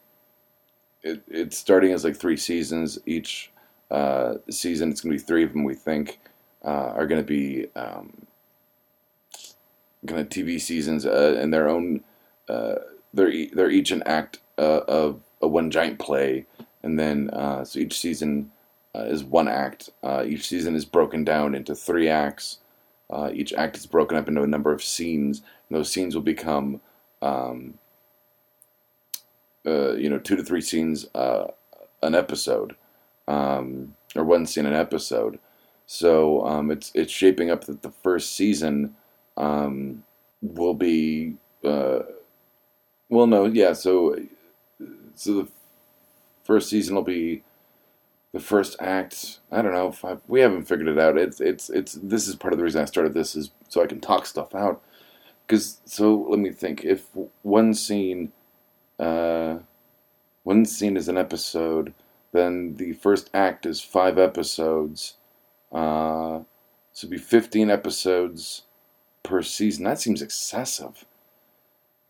it, 1.03 1.22
it's 1.27 1.58
starting 1.58 1.91
as 1.94 2.03
like 2.03 2.15
three 2.15 2.38
seasons. 2.38 3.00
Each 3.06 3.51
season, 4.50 4.91
it's 4.91 5.01
going 5.01 5.18
to 5.18 5.24
be 5.24 5.27
three 5.27 5.44
of 5.44 5.53
them. 5.53 5.63
We 5.63 5.75
think 5.75 6.20
uh, 6.63 6.94
are 6.96 7.08
going 7.08 7.22
to 7.22 7.27
be 7.27 7.68
um, 7.75 8.25
kind 10.08 10.22
of 10.22 10.30
TV 10.30 10.60
seasons 10.60 11.06
uh, 11.06 11.38
in 11.41 11.51
their 11.51 11.70
own. 11.70 12.01
Uh, 12.50 12.75
they're 13.13 13.48
they're 13.53 13.72
each 13.72 13.91
an 13.91 14.03
act 14.06 14.39
uh, 14.58 14.82
of 14.88 15.22
a 15.41 15.48
one 15.48 15.72
giant 15.72 16.00
play, 16.00 16.46
and 16.84 17.00
then 17.00 17.30
uh, 17.32 17.63
so 17.63 17.80
each 17.80 18.00
season 18.00 18.51
is 18.94 19.24
one 19.24 19.48
act. 19.48 19.89
each 20.25 20.48
season 20.48 20.75
is 20.75 20.86
broken 20.86 21.24
down 21.24 21.56
into 21.56 21.74
three 21.74 22.10
acts. 22.10 22.58
each 23.34 23.53
act 23.53 23.77
is 23.77 23.86
broken 23.86 24.18
up 24.18 24.27
into 24.27 24.44
a 24.44 24.48
number 24.48 24.72
of 24.72 24.84
scenes, 24.84 25.41
and 25.70 25.77
those 25.77 25.91
scenes 25.91 26.15
will 26.15 26.24
become 26.24 26.82
um, 27.22 27.75
uh, 29.65 29.94
you 29.94 30.10
know, 30.10 30.18
two 30.18 30.36
to 30.36 30.44
three 30.44 30.62
scenes 30.62 31.06
uh, 31.13 31.48
an 32.01 32.15
episode, 32.15 32.75
um, 33.27 33.96
or 34.15 34.24
one 34.24 34.46
scene 34.46 34.65
an 34.65 34.74
episode. 34.74 35.39
So 35.94 36.46
um, 36.46 36.72
it's 36.72 36.90
it's 36.96 37.12
shaping 37.12 37.52
up 37.52 37.66
that 37.66 37.82
the 37.82 37.92
first 37.92 38.34
season 38.34 38.96
um, 39.36 40.06
will 40.42 40.74
be 40.74 41.34
uh, 41.66 42.04
well, 43.10 43.28
no, 43.28 43.44
yeah. 43.44 43.74
So 43.74 44.16
so 45.16 45.34
the 45.34 45.48
first 46.46 46.70
season 46.70 46.96
will 46.96 47.02
be 47.02 47.44
the 48.32 48.40
first 48.40 48.78
act. 48.80 49.40
I 49.52 49.62
don't 49.62 49.74
know. 49.74 49.94
I, 50.10 50.16
we 50.30 50.40
haven't 50.40 50.64
figured 50.64 50.88
it 50.88 50.98
out. 50.98 51.18
It's 51.18 51.42
it's 51.42 51.70
it's. 51.70 52.00
This 52.02 52.26
is 52.26 52.36
part 52.36 52.54
of 52.54 52.58
the 52.58 52.64
reason 52.64 52.82
I 52.82 52.86
started 52.86 53.14
this 53.14 53.36
is 53.36 53.52
so 53.68 53.84
I 53.84 53.88
can 53.88 54.00
talk 54.00 54.26
stuff 54.26 54.56
out. 54.56 54.82
Because 55.46 55.82
so 55.84 56.26
let 56.30 56.40
me 56.40 56.52
think. 56.52 56.86
If 56.86 57.08
one 57.42 57.74
scene 57.74 58.32
uh, 58.98 59.58
one 60.44 60.64
scene 60.64 60.96
is 60.96 61.10
an 61.10 61.18
episode, 61.18 61.94
then 62.32 62.78
the 62.78 62.94
first 62.94 63.30
act 63.34 63.66
is 63.66 63.82
five 63.82 64.18
episodes. 64.18 65.18
Uh, 65.72 66.42
so 66.92 67.08
be 67.08 67.18
15 67.18 67.70
episodes 67.70 68.63
per 69.24 69.42
season. 69.42 69.84
That 69.84 70.00
seems 70.00 70.22
excessive. 70.22 71.06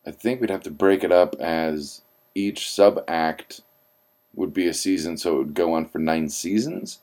I 0.05 0.11
think 0.11 0.41
we'd 0.41 0.49
have 0.49 0.63
to 0.63 0.71
break 0.71 1.03
it 1.03 1.11
up 1.11 1.35
as 1.39 2.01
each 2.33 2.71
sub 2.71 3.03
act 3.07 3.61
would 4.33 4.53
be 4.53 4.67
a 4.67 4.73
season, 4.73 5.17
so 5.17 5.35
it 5.35 5.37
would 5.37 5.53
go 5.53 5.73
on 5.73 5.85
for 5.85 5.99
nine 5.99 6.29
seasons. 6.29 6.99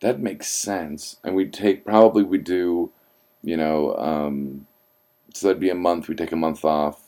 That 0.00 0.20
makes 0.20 0.46
sense. 0.48 1.16
And 1.24 1.34
we'd 1.34 1.52
take, 1.52 1.84
probably 1.84 2.22
we 2.22 2.38
do, 2.38 2.92
you 3.42 3.56
know, 3.56 3.94
um, 3.96 4.66
so 5.34 5.48
that'd 5.48 5.60
be 5.60 5.70
a 5.70 5.74
month. 5.74 6.08
We 6.08 6.14
take 6.14 6.32
a 6.32 6.36
month 6.36 6.64
off 6.64 7.06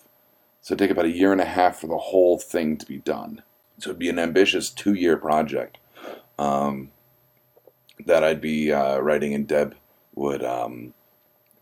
so 0.60 0.74
it'd 0.74 0.86
take 0.86 0.90
about 0.90 1.06
a 1.06 1.16
year 1.16 1.32
and 1.32 1.40
a 1.40 1.46
half 1.46 1.78
for 1.80 1.86
the 1.86 1.96
whole 1.96 2.38
thing 2.38 2.76
to 2.76 2.86
be 2.86 2.98
done. 2.98 3.42
So 3.78 3.90
it'd 3.90 3.98
be 3.98 4.10
an 4.10 4.18
ambitious 4.18 4.70
two 4.70 4.92
year 4.92 5.16
project 5.16 5.78
um, 6.38 6.90
that 8.06 8.24
I'd 8.24 8.40
be 8.40 8.72
uh, 8.72 8.98
writing, 8.98 9.34
and 9.34 9.46
Deb 9.46 9.74
would 10.14 10.42
um, 10.42 10.94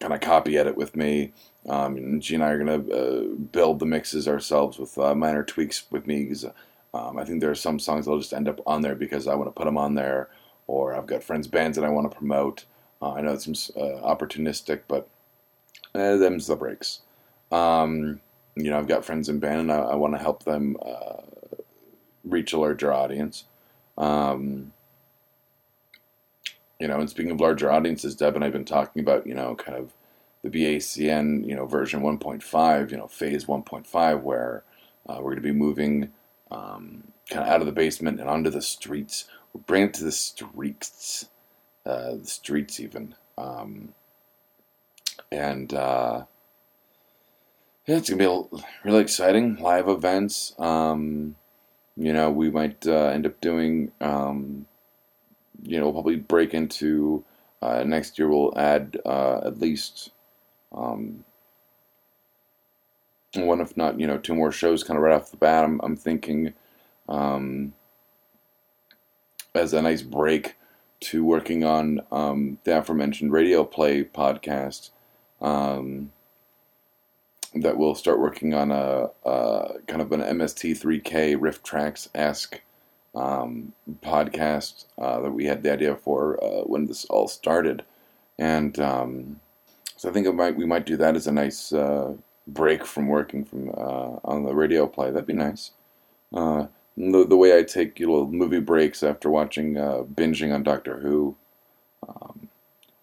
kind 0.00 0.14
of 0.14 0.20
copy 0.20 0.56
edit 0.58 0.76
with 0.76 0.96
me. 0.96 1.32
Um, 1.68 1.96
and 1.96 2.24
she 2.24 2.34
and 2.34 2.44
I 2.44 2.50
are 2.50 2.64
going 2.64 2.86
to 2.86 2.92
uh, 2.92 3.34
build 3.52 3.80
the 3.80 3.86
mixes 3.86 4.28
ourselves 4.28 4.78
with 4.78 4.96
uh, 4.98 5.14
minor 5.14 5.42
tweaks 5.42 5.90
with 5.90 6.06
me. 6.06 6.26
Cause, 6.26 6.46
um, 6.94 7.18
I 7.18 7.24
think 7.24 7.40
there 7.40 7.50
are 7.50 7.56
some 7.56 7.78
songs 7.78 8.04
that'll 8.04 8.20
just 8.20 8.32
end 8.32 8.48
up 8.48 8.60
on 8.66 8.82
there 8.82 8.94
because 8.94 9.26
I 9.26 9.34
want 9.34 9.48
to 9.48 9.58
put 9.58 9.64
them 9.64 9.78
on 9.78 9.94
there, 9.94 10.28
or 10.66 10.94
I've 10.94 11.06
got 11.06 11.24
friends' 11.24 11.48
bands 11.48 11.76
that 11.76 11.84
I 11.84 11.90
want 11.90 12.10
to 12.10 12.16
promote. 12.16 12.64
Uh, 13.02 13.12
I 13.12 13.20
know 13.20 13.32
it 13.32 13.42
seems 13.42 13.70
uh, 13.76 14.00
opportunistic, 14.04 14.82
but 14.88 15.08
eh, 15.94 16.16
them's 16.16 16.46
the 16.46 16.56
breaks. 16.56 17.00
Um, 17.52 18.20
you 18.54 18.70
know, 18.70 18.78
I've 18.78 18.88
got 18.88 19.04
friends 19.04 19.28
in 19.28 19.38
band, 19.38 19.60
and 19.60 19.72
I, 19.72 19.78
I 19.78 19.94
want 19.96 20.14
to 20.14 20.18
help 20.18 20.44
them 20.44 20.76
uh, 20.80 21.22
reach 22.24 22.52
a 22.52 22.58
larger 22.58 22.92
audience. 22.92 23.44
Um, 23.98 24.72
you 26.78 26.88
know, 26.88 26.98
and 26.98 27.08
speaking 27.08 27.32
of 27.32 27.40
larger 27.40 27.70
audiences, 27.70 28.14
Deb 28.14 28.34
and 28.34 28.44
I've 28.44 28.52
been 28.52 28.64
talking 28.64 29.00
about, 29.00 29.26
you 29.26 29.34
know, 29.34 29.54
kind 29.54 29.78
of 29.78 29.92
the 30.42 30.50
BACN, 30.50 31.46
you 31.46 31.54
know, 31.54 31.66
version 31.66 32.02
1.5, 32.02 32.90
you 32.90 32.96
know, 32.96 33.06
phase 33.06 33.46
1.5, 33.46 34.22
where 34.22 34.62
uh, 35.08 35.16
we're 35.16 35.32
going 35.32 35.36
to 35.36 35.42
be 35.42 35.52
moving 35.52 36.12
um, 36.50 37.04
kind 37.30 37.44
of 37.44 37.52
out 37.52 37.60
of 37.60 37.66
the 37.66 37.72
basement 37.72 38.20
and 38.20 38.28
onto 38.28 38.50
the 38.50 38.62
streets. 38.62 39.24
We're 39.52 39.62
bringing 39.62 39.88
it 39.88 39.94
to 39.94 40.04
the 40.04 40.12
streets, 40.12 41.28
uh, 41.84 42.16
the 42.16 42.26
streets 42.26 42.78
even. 42.78 43.14
Um, 43.38 43.94
and, 45.32 45.72
uh, 45.72 46.24
yeah, 47.86 47.98
it's 47.98 48.10
gonna 48.10 48.18
be 48.18 48.58
really 48.82 49.00
exciting. 49.00 49.56
Live 49.56 49.88
events. 49.88 50.54
Um, 50.58 51.36
you 51.96 52.12
know, 52.12 52.32
we 52.32 52.50
might 52.50 52.84
uh, 52.84 53.06
end 53.06 53.26
up 53.26 53.40
doing. 53.40 53.92
You 55.62 55.80
know, 55.80 55.92
probably 55.92 56.16
break 56.16 56.54
into 56.54 57.24
uh, 57.62 57.84
next 57.84 58.18
year. 58.18 58.28
We'll 58.28 58.56
add 58.58 58.98
uh, 59.04 59.40
at 59.44 59.58
least 59.58 60.10
um, 60.72 61.24
one, 63.34 63.60
if 63.60 63.76
not, 63.76 63.98
you 63.98 64.06
know, 64.06 64.18
two 64.18 64.34
more 64.34 64.52
shows. 64.52 64.84
Kind 64.84 64.96
of 64.96 65.02
right 65.02 65.14
off 65.14 65.30
the 65.30 65.36
bat. 65.36 65.64
I'm, 65.64 65.80
I'm 65.82 65.96
thinking 65.96 66.54
um, 67.08 67.74
as 69.54 69.72
a 69.72 69.82
nice 69.82 70.02
break 70.02 70.56
to 70.98 71.24
working 71.24 71.64
on 71.64 72.00
um, 72.10 72.58
the 72.64 72.78
aforementioned 72.78 73.32
radio 73.32 73.64
play 73.64 74.04
podcast. 74.04 74.90
Um, 75.40 76.12
that 77.54 77.78
we'll 77.78 77.94
start 77.94 78.20
working 78.20 78.54
on 78.54 78.70
a, 78.70 79.08
a 79.24 79.74
kind 79.86 80.02
of 80.02 80.12
an 80.12 80.20
MST3K 80.20 81.36
RiffTrax 81.36 82.08
esque 82.14 82.60
um, 83.16 83.72
podcast 84.02 84.84
uh, 84.98 85.20
that 85.20 85.32
we 85.32 85.46
had 85.46 85.62
the 85.62 85.72
idea 85.72 85.96
for 85.96 86.42
uh, 86.44 86.62
when 86.62 86.86
this 86.86 87.06
all 87.06 87.26
started, 87.26 87.84
and 88.38 88.78
um, 88.78 89.40
so 89.96 90.08
I 90.08 90.12
think 90.12 90.32
might, 90.34 90.56
we 90.56 90.66
might 90.66 90.86
do 90.86 90.96
that 90.98 91.16
as 91.16 91.26
a 91.26 91.32
nice 91.32 91.72
uh, 91.72 92.12
break 92.46 92.84
from 92.84 93.08
working 93.08 93.44
from 93.44 93.70
uh, 93.70 94.20
on 94.24 94.44
the 94.44 94.54
radio 94.54 94.86
play. 94.86 95.10
That'd 95.10 95.26
be 95.26 95.32
nice. 95.32 95.72
Uh, 96.32 96.66
the, 96.96 97.26
the 97.26 97.36
way 97.36 97.58
I 97.58 97.62
take 97.62 97.98
know, 97.98 98.26
movie 98.26 98.60
breaks 98.60 99.02
after 99.02 99.30
watching 99.30 99.78
uh, 99.78 100.02
binging 100.02 100.54
on 100.54 100.62
Doctor 100.62 100.98
Who, 100.98 101.34
um, 102.06 102.48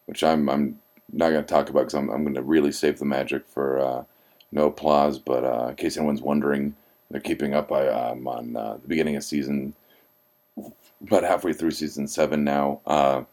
which 0.05 0.23
I'm 0.23 0.47
I'm 0.47 0.79
not 1.11 1.31
going 1.31 1.43
to 1.43 1.53
talk 1.53 1.69
about 1.69 1.81
because 1.81 1.95
I'm 1.95 2.09
I'm 2.11 2.23
going 2.23 2.35
to 2.35 2.43
really 2.43 2.71
save 2.71 2.99
the 2.99 3.05
magic 3.05 3.47
for 3.47 4.05
no 4.51 4.67
applause, 4.67 5.17
but 5.17 5.69
in 5.69 5.75
case 5.75 5.97
anyone's 5.97 6.21
wondering, 6.21 6.75
they're 7.09 7.21
keeping 7.21 7.55
up. 7.55 7.71
I, 7.71 8.11
am 8.11 8.27
um, 8.27 8.27
on 8.27 8.53
the 8.53 8.87
beginning 8.87 9.15
of 9.15 9.23
season, 9.23 9.73
about 11.03 11.23
halfway 11.23 11.53
through 11.53 11.71
season 11.71 12.07
seven 12.07 12.43
now. 12.43 12.81
Uh, 12.85 13.23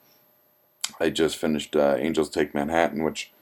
I 1.00 1.10
just 1.10 1.36
finished 1.36 1.76
uh, 1.76 1.96
Angels 1.98 2.30
Take 2.30 2.54
Manhattan, 2.54 3.04
which 3.04 3.32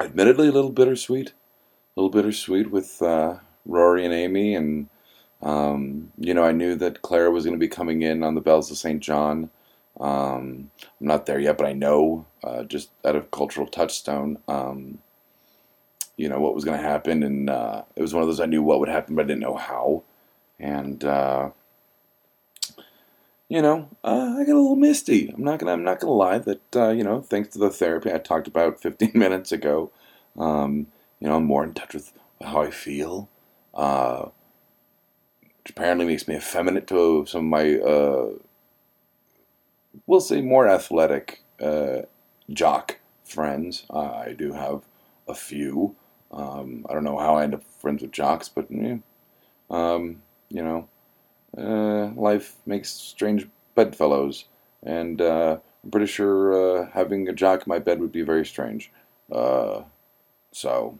admittedly 0.00 0.48
a 0.48 0.52
little 0.52 0.70
bittersweet, 0.70 1.28
a 1.28 2.00
little 2.00 2.10
bittersweet 2.10 2.70
with 2.70 3.00
uh, 3.02 3.38
Rory 3.64 4.04
and 4.04 4.14
Amy, 4.14 4.54
and 4.54 4.88
um, 5.42 6.12
you 6.18 6.34
know 6.34 6.44
I 6.44 6.52
knew 6.52 6.74
that 6.76 7.02
Clara 7.02 7.30
was 7.30 7.44
going 7.44 7.56
to 7.56 7.60
be 7.60 7.68
coming 7.68 8.02
in 8.02 8.22
on 8.22 8.34
the 8.34 8.40
Bells 8.40 8.70
of 8.70 8.78
St. 8.78 9.00
John. 9.00 9.50
Um, 10.00 10.70
I'm 11.00 11.06
not 11.06 11.26
there 11.26 11.40
yet, 11.40 11.58
but 11.58 11.66
I 11.66 11.72
know 11.72 12.26
uh, 12.44 12.64
just 12.64 12.90
out 13.04 13.16
of 13.16 13.30
cultural 13.30 13.66
touchstone. 13.66 14.38
Um, 14.48 14.98
you 16.16 16.28
know 16.28 16.40
what 16.40 16.54
was 16.54 16.64
going 16.64 16.76
to 16.76 16.86
happen, 16.86 17.22
and 17.22 17.48
uh, 17.48 17.82
it 17.96 18.02
was 18.02 18.12
one 18.12 18.22
of 18.22 18.28
those 18.28 18.40
I 18.40 18.46
knew 18.46 18.62
what 18.62 18.80
would 18.80 18.88
happen, 18.88 19.14
but 19.14 19.24
I 19.24 19.28
didn't 19.28 19.42
know 19.42 19.56
how. 19.56 20.02
And 20.58 21.04
uh, 21.04 21.50
you 23.48 23.62
know, 23.62 23.88
uh, 24.04 24.36
I 24.38 24.44
got 24.44 24.52
a 24.52 24.60
little 24.60 24.76
misty. 24.76 25.28
I'm 25.28 25.42
not 25.42 25.58
gonna 25.58 25.72
I'm 25.72 25.84
not 25.84 26.00
gonna 26.00 26.12
lie 26.12 26.38
that 26.38 26.76
uh, 26.76 26.90
you 26.90 27.02
know 27.02 27.20
thanks 27.20 27.48
to 27.50 27.58
the 27.58 27.70
therapy 27.70 28.12
I 28.12 28.18
talked 28.18 28.46
about 28.46 28.80
15 28.82 29.12
minutes 29.14 29.52
ago, 29.52 29.90
um, 30.38 30.86
you 31.20 31.28
know 31.28 31.36
I'm 31.36 31.44
more 31.44 31.64
in 31.64 31.74
touch 31.74 31.94
with 31.94 32.12
how 32.42 32.62
I 32.62 32.70
feel, 32.70 33.28
uh, 33.74 34.26
which 35.42 35.70
apparently 35.70 36.06
makes 36.06 36.28
me 36.28 36.36
effeminate 36.36 36.86
to 36.88 37.26
some 37.26 37.46
of 37.46 37.50
my 37.50 37.76
uh, 37.78 38.28
we'll 40.06 40.20
say 40.20 40.40
more 40.40 40.68
athletic 40.68 41.42
jock 42.50 42.98
friends. 43.24 43.84
I 43.90 44.34
do 44.36 44.52
have 44.52 44.82
a 45.26 45.34
few. 45.34 45.94
Um, 46.30 46.86
I 46.88 46.92
don't 46.92 47.04
know 47.04 47.18
how 47.18 47.36
I 47.36 47.44
end 47.44 47.54
up 47.54 47.64
friends 47.64 48.02
with 48.02 48.12
jocks, 48.12 48.48
but 48.48 48.68
um, 49.70 50.22
you 50.48 50.62
know, 50.62 50.88
uh, 51.56 52.08
life 52.14 52.56
makes 52.66 52.90
strange 52.90 53.48
bedfellows, 53.74 54.44
and 54.82 55.20
uh, 55.20 55.58
I'm 55.82 55.90
pretty 55.90 56.06
sure 56.06 56.82
uh, 56.82 56.90
having 56.92 57.28
a 57.28 57.32
jock 57.32 57.60
in 57.60 57.64
my 57.70 57.78
bed 57.78 58.00
would 58.00 58.12
be 58.12 58.22
very 58.22 58.44
strange. 58.44 58.90
Uh, 59.32 59.82
so, 60.52 60.98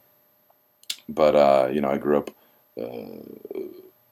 but 1.08 1.34
uh, 1.34 1.68
you 1.72 1.80
know, 1.80 1.90
I 1.90 1.98
grew 1.98 2.18
up. 2.18 2.30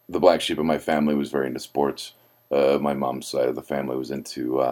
The 0.08 0.20
black 0.20 0.40
sheep 0.40 0.58
of 0.58 0.64
my 0.64 0.78
family 0.78 1.14
was 1.14 1.30
very 1.30 1.46
into 1.46 1.60
sports. 1.60 2.12
my 2.50 2.94
mom's 2.94 3.26
side 3.26 3.48
of 3.48 3.54
the 3.54 3.62
family 3.62 3.96
was 3.96 4.10
into 4.10 4.62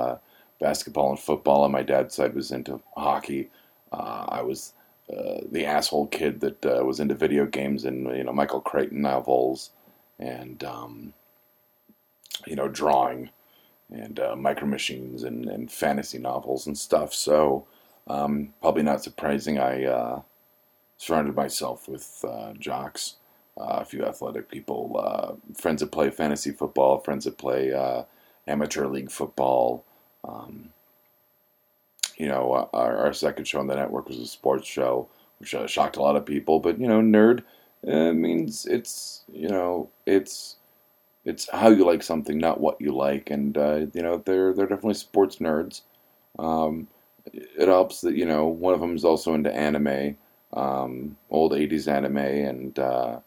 basketball 0.60 1.10
and 1.10 1.18
football, 1.18 1.64
and 1.64 1.72
my 1.72 1.82
dad's 1.82 2.14
side 2.14 2.34
was 2.34 2.50
into 2.50 2.80
hockey. 2.96 3.50
I 3.92 4.42
was 4.42 4.74
the 5.08 5.64
asshole 5.66 6.08
kid 6.08 6.40
that 6.40 6.64
was 6.84 7.00
into 7.00 7.14
video 7.14 7.46
games 7.46 7.84
and 7.84 8.16
you 8.16 8.24
know 8.24 8.32
Michael 8.32 8.60
Crichton 8.60 9.02
novels 9.02 9.70
and 10.18 10.62
um, 10.64 11.12
you 12.46 12.56
know 12.56 12.68
drawing 12.68 13.30
and 13.90 14.18
uh, 14.18 14.34
micro 14.34 14.66
machines 14.66 15.22
and, 15.22 15.46
and 15.46 15.70
fantasy 15.70 16.18
novels 16.18 16.66
and 16.66 16.76
stuff. 16.76 17.14
So 17.14 17.66
um, 18.06 18.54
probably 18.60 18.82
not 18.82 19.04
surprising. 19.04 19.58
I 19.58 19.84
uh, 19.84 20.22
surrounded 20.96 21.36
myself 21.36 21.88
with 21.88 22.24
uh, 22.26 22.54
jocks, 22.54 23.16
uh, 23.58 23.78
a 23.80 23.84
few 23.84 24.04
athletic 24.04 24.48
people, 24.48 25.38
friends 25.54 25.80
that 25.80 25.92
play 25.92 26.10
fantasy 26.10 26.50
football, 26.50 26.98
friends 26.98 27.24
that 27.24 27.38
play 27.38 27.72
amateur 28.46 28.86
league 28.86 29.10
football. 29.10 29.84
Um, 30.24 30.70
you 32.16 32.28
know, 32.28 32.52
uh, 32.52 32.66
our, 32.72 32.96
our, 32.96 33.12
second 33.12 33.46
show 33.46 33.58
on 33.58 33.66
the 33.66 33.74
network 33.74 34.08
was 34.08 34.18
a 34.18 34.26
sports 34.26 34.68
show, 34.68 35.08
which 35.38 35.54
uh, 35.54 35.66
shocked 35.66 35.96
a 35.96 36.02
lot 36.02 36.16
of 36.16 36.24
people. 36.24 36.60
But 36.60 36.80
you 36.80 36.86
know, 36.86 37.00
nerd 37.00 37.42
uh, 37.86 38.12
means 38.12 38.66
it's 38.66 39.24
you 39.32 39.48
know 39.48 39.90
it's 40.06 40.56
it's 41.24 41.48
how 41.50 41.68
you 41.68 41.84
like 41.84 42.02
something, 42.02 42.38
not 42.38 42.60
what 42.60 42.80
you 42.80 42.94
like. 42.94 43.30
And 43.30 43.56
uh, 43.56 43.86
you 43.92 44.02
know, 44.02 44.22
they're 44.24 44.52
they're 44.52 44.66
definitely 44.66 44.94
sports 44.94 45.36
nerds. 45.36 45.82
Um, 46.38 46.88
it 47.32 47.68
helps 47.68 48.00
that 48.02 48.14
you 48.14 48.26
know 48.26 48.46
one 48.46 48.74
of 48.74 48.80
them 48.80 48.94
is 48.96 49.04
also 49.04 49.34
into 49.34 49.54
anime, 49.54 50.16
um, 50.52 51.16
old 51.30 51.52
'80s 51.52 51.88
anime, 51.88 52.18
and 52.18 52.78
uh, 52.78 53.20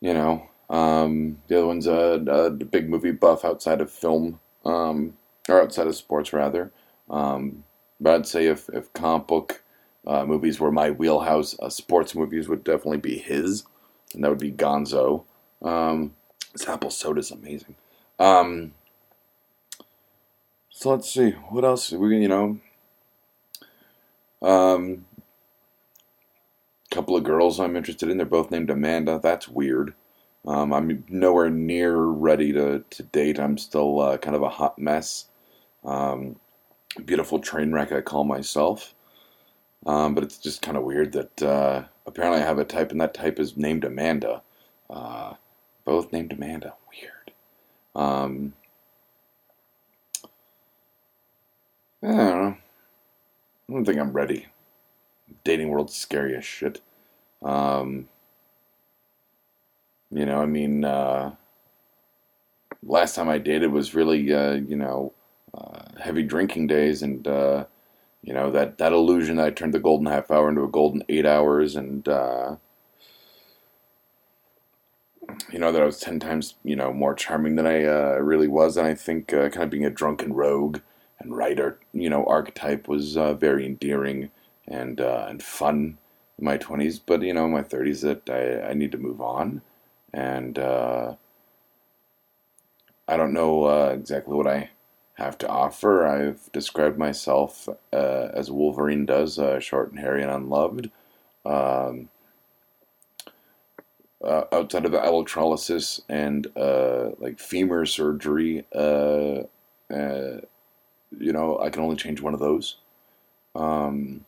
you 0.00 0.14
know 0.14 0.48
um, 0.72 1.38
the 1.48 1.58
other 1.58 1.66
one's 1.66 1.86
a, 1.86 2.24
a, 2.26 2.50
big 2.50 2.88
movie 2.88 3.12
buff 3.12 3.44
outside 3.44 3.82
of 3.82 3.90
film, 3.90 4.40
um, 4.64 5.14
or 5.48 5.60
outside 5.60 5.86
of 5.86 5.94
sports 5.94 6.32
rather. 6.32 6.72
Um, 7.10 7.62
but 8.00 8.14
I'd 8.14 8.26
say 8.26 8.46
if, 8.46 8.70
if 8.70 8.90
comic 8.94 9.26
book 9.26 9.62
uh, 10.06 10.24
movies 10.24 10.58
were 10.58 10.72
my 10.72 10.90
wheelhouse, 10.90 11.54
uh, 11.60 11.68
sports 11.68 12.14
movies 12.14 12.48
would 12.48 12.64
definitely 12.64 12.98
be 12.98 13.18
his, 13.18 13.64
and 14.14 14.24
that 14.24 14.30
would 14.30 14.38
be 14.38 14.50
Gonzo. 14.50 15.24
Um, 15.60 16.14
this 16.52 16.68
apple 16.68 16.90
soda 16.90 17.20
is 17.20 17.30
amazing. 17.30 17.76
Um, 18.18 18.72
so 20.70 20.90
let's 20.90 21.10
see 21.10 21.30
what 21.30 21.64
else 21.64 21.90
we 21.92 22.16
you 22.18 22.28
know. 22.28 22.58
Um, 24.42 25.04
couple 26.92 27.16
of 27.16 27.24
girls 27.24 27.58
I'm 27.58 27.76
interested 27.76 28.10
in. 28.10 28.18
They're 28.18 28.26
both 28.26 28.50
named 28.50 28.70
Amanda. 28.70 29.18
That's 29.22 29.48
weird. 29.48 29.94
Um, 30.46 30.72
I'm 30.72 31.04
nowhere 31.08 31.50
near 31.50 31.96
ready 31.96 32.52
to, 32.52 32.84
to 32.90 33.02
date. 33.04 33.38
I'm 33.38 33.56
still 33.56 34.00
uh, 34.00 34.18
kind 34.18 34.36
of 34.36 34.42
a 34.42 34.48
hot 34.48 34.78
mess. 34.78 35.26
Um, 35.84 36.36
beautiful 37.04 37.38
train 37.38 37.72
wreck, 37.72 37.92
I 37.92 38.00
call 38.02 38.24
myself. 38.24 38.94
Um, 39.86 40.14
but 40.14 40.22
it's 40.22 40.38
just 40.38 40.62
kind 40.62 40.76
of 40.76 40.84
weird 40.84 41.12
that 41.12 41.42
uh, 41.42 41.84
apparently 42.06 42.42
I 42.42 42.46
have 42.46 42.58
a 42.58 42.64
type, 42.64 42.92
and 42.92 43.00
that 43.00 43.14
type 43.14 43.40
is 43.40 43.56
named 43.56 43.84
Amanda. 43.84 44.42
Uh, 44.90 45.34
both 45.84 46.12
named 46.12 46.32
Amanda. 46.32 46.74
Weird. 46.90 47.32
Um, 47.94 48.54
I 52.02 52.06
don't 52.08 52.16
know. 52.16 52.56
I 53.68 53.72
don't 53.72 53.84
think 53.84 53.98
I'm 53.98 54.12
ready. 54.12 54.46
Dating 55.44 55.68
world's 55.68 55.94
scary 55.94 56.36
as 56.36 56.44
shit. 56.44 56.80
Um, 57.42 58.08
you 60.10 60.26
know, 60.26 60.40
I 60.40 60.46
mean, 60.46 60.84
uh, 60.84 61.34
last 62.82 63.14
time 63.14 63.28
I 63.28 63.38
dated 63.38 63.72
was 63.72 63.94
really, 63.94 64.32
uh, 64.32 64.54
you 64.54 64.76
know, 64.76 65.12
uh, 65.54 65.82
heavy 66.00 66.22
drinking 66.22 66.66
days, 66.66 67.02
and 67.02 67.26
uh, 67.26 67.64
you 68.22 68.32
know 68.34 68.50
that 68.50 68.78
that 68.78 68.92
illusion 68.92 69.36
that 69.36 69.46
I 69.46 69.50
turned 69.50 69.74
the 69.74 69.80
golden 69.80 70.06
half 70.06 70.30
hour 70.30 70.48
into 70.48 70.64
a 70.64 70.68
golden 70.68 71.02
eight 71.08 71.26
hours, 71.26 71.76
and 71.76 72.06
uh, 72.08 72.56
you 75.50 75.58
know 75.58 75.72
that 75.72 75.82
I 75.82 75.84
was 75.86 76.00
ten 76.00 76.20
times 76.20 76.54
you 76.64 76.76
know 76.76 76.92
more 76.92 77.14
charming 77.14 77.56
than 77.56 77.66
I 77.66 77.84
uh, 77.84 78.18
really 78.20 78.48
was, 78.48 78.76
and 78.76 78.86
I 78.86 78.94
think 78.94 79.32
uh, 79.32 79.48
kind 79.50 79.64
of 79.64 79.70
being 79.70 79.84
a 79.86 79.90
drunken 79.90 80.32
rogue 80.32 80.80
and 81.20 81.36
writer, 81.36 81.78
you 81.92 82.10
know, 82.10 82.24
archetype 82.26 82.88
was 82.88 83.16
uh, 83.16 83.34
very 83.34 83.66
endearing 83.66 84.30
and 84.66 85.00
and 85.00 85.42
fun 85.42 85.98
in 86.38 86.44
my 86.44 86.56
twenties, 86.56 86.98
but 86.98 87.22
you 87.22 87.34
know, 87.34 87.46
in 87.46 87.52
my 87.52 87.62
thirties, 87.62 88.02
that 88.02 88.28
I, 88.30 88.70
I 88.70 88.74
need 88.74 88.92
to 88.92 88.98
move 88.98 89.20
on, 89.20 89.62
and 90.12 90.58
I 90.58 91.16
don't 93.16 93.32
know 93.32 93.88
exactly 93.90 94.34
what 94.34 94.46
I 94.46 94.70
have 95.14 95.38
to 95.38 95.48
offer. 95.48 96.06
I've 96.06 96.50
described 96.52 96.98
myself 96.98 97.68
uh, 97.92 98.28
as 98.34 98.50
Wolverine 98.50 99.06
does, 99.06 99.38
uh, 99.38 99.60
short 99.60 99.90
and 99.90 100.00
hairy 100.00 100.22
and 100.22 100.30
unloved. 100.30 100.90
Um, 101.44 102.08
uh, 104.22 104.44
outside 104.52 104.84
of 104.84 104.94
electrolysis 104.94 106.00
and 106.08 106.46
uh, 106.56 107.10
like 107.18 107.38
femur 107.38 107.86
surgery, 107.86 108.64
uh, 108.74 109.42
uh, 109.92 110.40
you 111.18 111.32
know, 111.32 111.58
I 111.60 111.70
can 111.70 111.82
only 111.82 111.96
change 111.96 112.20
one 112.20 112.34
of 112.34 112.40
those. 112.40 112.76
Um, 113.54 114.24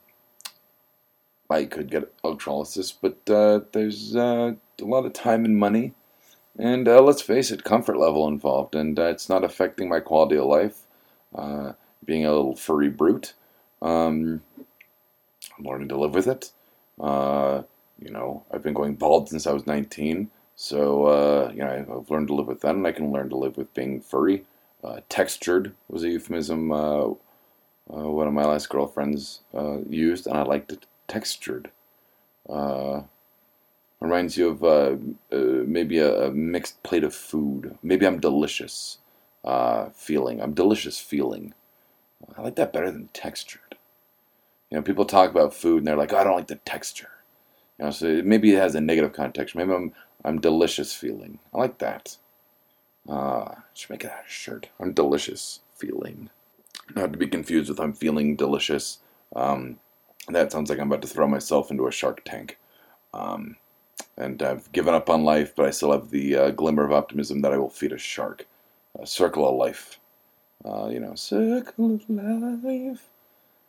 I 1.49 1.65
could 1.65 1.91
get 1.91 2.13
electrolysis, 2.25 2.93
but 2.93 3.25
there's 3.27 4.15
a 4.15 4.57
lot 4.81 5.07
of 5.07 5.13
time 5.13 5.45
and 5.45 5.57
money 5.57 5.95
and 6.59 6.87
uh, 6.87 7.03
let's 7.03 7.23
face 7.23 7.51
it, 7.51 7.65
comfort 7.65 7.99
level 7.99 8.29
involved, 8.29 8.75
and 8.75 8.99
uh, 8.99 9.05
it's 9.07 9.29
not 9.29 9.45
affecting 9.45 9.89
my 9.89 10.01
quality 10.01 10.37
of 10.37 10.47
life. 10.47 10.83
Uh, 11.35 11.73
being 12.05 12.25
a 12.25 12.33
little 12.33 12.55
furry 12.55 12.89
brute, 12.89 13.35
um, 13.83 14.43
I'm 15.59 15.65
learning 15.65 15.89
to 15.89 15.99
live 15.99 16.15
with 16.15 16.29
it. 16.29 16.53
Uh, 18.01 18.05
you 18.05 18.11
know, 18.11 18.45
I've 18.51 18.63
been 18.63 18.75
going 18.75 18.95
bald 18.95 19.29
since 19.29 19.47
I 19.47 19.53
was 19.53 19.67
19, 19.67 20.31
so 20.57 21.07
uh, 21.07 21.53
you 21.53 21.61
know 21.61 22.01
I've 22.01 22.11
learned 22.11 22.29
to 22.29 22.35
live 22.35 22.47
with 22.47 22.61
that, 22.61 22.75
and 22.75 22.87
I 22.87 22.93
can 22.93 23.13
learn 23.13 23.29
to 23.31 23.37
live 23.37 23.57
with 23.57 23.73
being 23.75 24.01
furry. 24.01 24.45
Uh, 24.83 25.01
textured 25.09 25.75
was 25.89 26.05
a 26.05 26.09
euphemism 26.11 26.69
one 27.87 28.27
of 28.27 28.33
my 28.33 28.45
last 28.45 28.69
girlfriends 28.69 29.41
used, 29.89 30.27
and 30.27 30.37
I 30.37 30.43
liked 30.43 30.73
it 30.73 30.87
textured. 31.09 31.71
Reminds 34.05 34.37
you 34.37 34.49
of 34.49 34.63
uh, 34.63 34.97
uh, 35.33 35.65
maybe 35.67 35.99
a, 35.99 36.27
a, 36.27 36.31
mixed 36.31 36.83
plate 36.83 37.05
of 37.05 37.15
food. 37.15 37.79
Maybe 37.83 38.07
I'm 38.07 38.21
delicious 38.21 38.99
uh, 39.43 39.89
feeling. 39.95 40.43
I'm 40.43 40.53
delicious 40.53 41.01
feeling. 41.01 41.55
I 42.37 42.43
like 42.43 42.57
that 42.57 42.71
better 42.71 42.91
than 42.91 43.09
textured. 43.15 43.79
You 44.69 44.77
know, 44.77 44.83
people 44.83 45.07
talk 45.07 45.31
about 45.31 45.55
food 45.55 45.79
and 45.79 45.87
they're 45.87 45.97
like, 45.97 46.13
oh, 46.13 46.19
I 46.19 46.25
don't 46.25 46.37
like 46.37 46.49
the 46.49 46.57
texture. 46.57 47.14
You 47.79 47.87
know, 47.87 47.91
so 47.91 48.23
maybe 48.23 48.55
it 48.55 48.59
has 48.59 48.75
a 48.75 48.81
negative 48.81 49.13
context. 49.13 49.55
Maybe 49.55 49.73
I'm 49.73 49.93
I'm 50.25 50.41
delicious 50.41 50.95
feeling. 50.95 51.39
I 51.53 51.59
like 51.59 51.79
that. 51.79 52.17
Uh, 53.09 53.57
should 53.75 53.91
make 53.91 54.05
it 54.05 54.13
a 54.13 54.29
shirt. 54.29 54.69
I'm 54.81 54.93
delicious 54.93 55.61
feeling. 55.75 56.31
Not 56.95 57.13
to 57.13 57.19
be 57.19 57.27
confused 57.27 57.69
with 57.69 57.81
I'm 57.81 57.93
feeling 57.93 58.37
delicious. 58.37 58.99
Um, 59.37 59.79
that 60.29 60.53
sounds 60.53 60.71
like 60.71 60.79
I'm 60.79 60.87
about 60.91 61.03
to 61.03 61.09
throw 61.09 61.27
myself 61.27 61.71
into 61.71 61.87
a 61.87 61.93
shark 61.93 62.23
tank. 62.25 62.59
Um, 63.13 63.57
and 64.17 64.43
I've 64.43 64.71
given 64.73 64.95
up 64.95 65.11
on 65.11 65.25
life, 65.25 65.55
but 65.55 65.67
I 65.67 65.71
still 65.71 65.93
have 65.93 66.11
the 66.11 66.37
uh, 66.37 66.51
glimmer 66.51 66.85
of 66.85 66.93
optimism 66.93 67.41
that 67.41 67.53
I 67.53 67.59
will 67.59 67.71
feed 67.71 67.93
a 67.93 67.99
shark. 67.99 68.47
A 68.99 69.07
circle 69.07 69.49
of 69.49 69.57
life. 69.57 69.99
Uh, 70.65 70.89
you 70.89 71.01
know, 71.01 71.15
circle 71.15 71.95
of 71.95 72.09
life. 72.09 73.09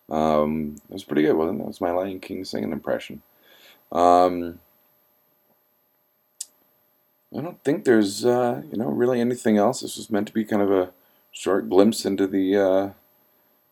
Um, 0.10 0.76
it 0.88 0.94
was 0.94 1.04
pretty 1.04 1.24
good, 1.24 1.36
wasn't 1.36 1.58
it? 1.58 1.64
That 1.64 1.68
was 1.68 1.82
my 1.82 1.92
Lion 1.92 2.20
King 2.20 2.46
singing 2.46 2.72
impression. 2.72 3.22
Um, 3.96 4.60
I 7.36 7.42
don't 7.42 7.64
think 7.64 7.86
there's, 7.86 8.26
uh, 8.26 8.62
you 8.70 8.78
know, 8.78 8.90
really 8.90 9.22
anything 9.22 9.58
else. 9.58 9.80
This 9.82 9.96
was 9.96 10.10
meant 10.10 10.28
to 10.28 10.34
be 10.34 10.44
kind 10.44 10.62
of 10.62 10.70
a 10.70 10.92
short 11.32 11.70
glimpse 11.70 12.06
into 12.06 12.28
the, 12.28 12.58
uh, 12.58 12.90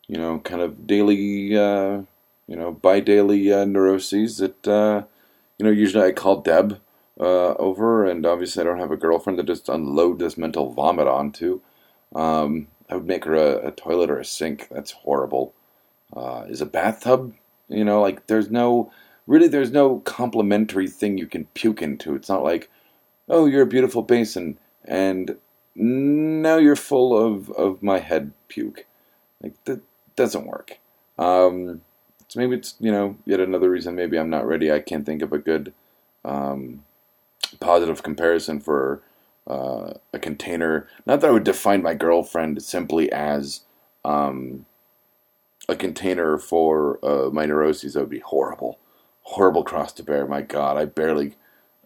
you 0.08 0.18
know, 0.18 0.40
kind 0.40 0.62
of 0.62 0.88
daily, 0.88 1.58
uh, 1.58 2.04
you 2.48 2.56
know, 2.56 2.72
bi-daily 2.72 3.52
uh, 3.52 3.66
neuroses 3.66 4.38
that 4.38 4.66
uh, 4.66 5.04
you 5.58 5.66
know, 5.66 5.72
usually 5.72 6.06
I 6.06 6.14
call 6.14 6.42
Deb 6.42 6.80
uh, 7.20 7.54
over, 7.56 8.06
and 8.06 8.26
obviously 8.26 8.62
I 8.62 8.66
don't 8.66 8.80
have 8.80 8.92
a 8.92 8.98
girlfriend 8.98 9.38
to 9.40 9.44
just 9.44 9.68
unload 9.68 10.20
this 10.20 10.38
mental 10.38 10.72
vomit 10.72 11.08
onto. 11.08 11.60
Um, 12.16 12.68
I 12.90 12.96
would 12.96 13.08
make 13.08 13.26
her 13.26 13.36
a, 13.36 13.68
a, 13.68 13.72
toilet 13.72 14.10
or 14.10 14.20
a 14.20 14.26
sink. 14.26 14.68
That's 14.70 14.92
horrible. 14.92 15.54
Is 16.48 16.62
a 16.62 16.66
bathtub, 16.66 17.34
you 17.68 17.84
know, 17.84 18.02
like 18.02 18.28
there's 18.28 18.52
no, 18.52 18.92
really, 19.28 19.48
there's 19.48 19.72
no 19.72 20.00
complimentary 20.00 20.88
thing 20.88 21.18
you 21.18 21.28
can 21.28 21.46
puke 21.54 21.82
into. 21.82 22.16
It's 22.16 22.30
not 22.30 22.44
like, 22.44 22.70
oh, 23.30 23.46
you're 23.46 23.64
a 23.64 23.68
beautiful 23.68 24.02
basin, 24.02 24.58
and 24.86 25.38
now 25.76 26.58
you're 26.58 26.76
full 26.76 27.18
of, 27.18 27.50
of 27.52 27.82
my 27.82 28.00
head 28.00 28.32
puke. 28.48 28.86
Like, 29.42 29.54
that 29.66 29.82
doesn't 30.16 30.48
work. 30.48 30.80
Um, 31.18 31.82
so 32.28 32.40
maybe 32.40 32.56
it's 32.56 32.74
you 32.80 32.92
know 32.92 33.16
yet 33.26 33.40
another 33.40 33.70
reason 33.70 33.96
maybe 33.96 34.18
I'm 34.18 34.30
not 34.30 34.48
ready. 34.48 34.72
I 34.72 34.80
can't 34.80 35.06
think 35.06 35.22
of 35.22 35.34
a 35.34 35.38
good 35.38 35.72
um, 36.26 36.84
positive 37.60 38.02
comparison 38.02 38.60
for 38.60 39.04
uh, 39.46 39.94
a 40.12 40.20
container. 40.20 40.88
Not 41.06 41.22
that 41.22 41.28
I 41.28 41.32
would 41.32 41.44
define 41.44 41.84
my 41.84 41.94
girlfriend 41.94 42.64
simply 42.64 43.12
as 43.12 43.62
um, 44.04 44.66
a 45.70 45.76
container 45.76 46.38
for 46.38 47.00
uh, 47.04 47.30
my 47.30 47.46
neuroses, 47.46 47.94
that 47.94 48.02
would 48.02 48.10
be 48.10 48.20
horrible, 48.20 48.80
horrible 49.24 49.64
cross 49.64 49.92
to 49.94 50.04
bear. 50.04 50.28
My 50.28 50.42
God, 50.42 50.78
I 50.78 50.86
barely, 50.86 51.36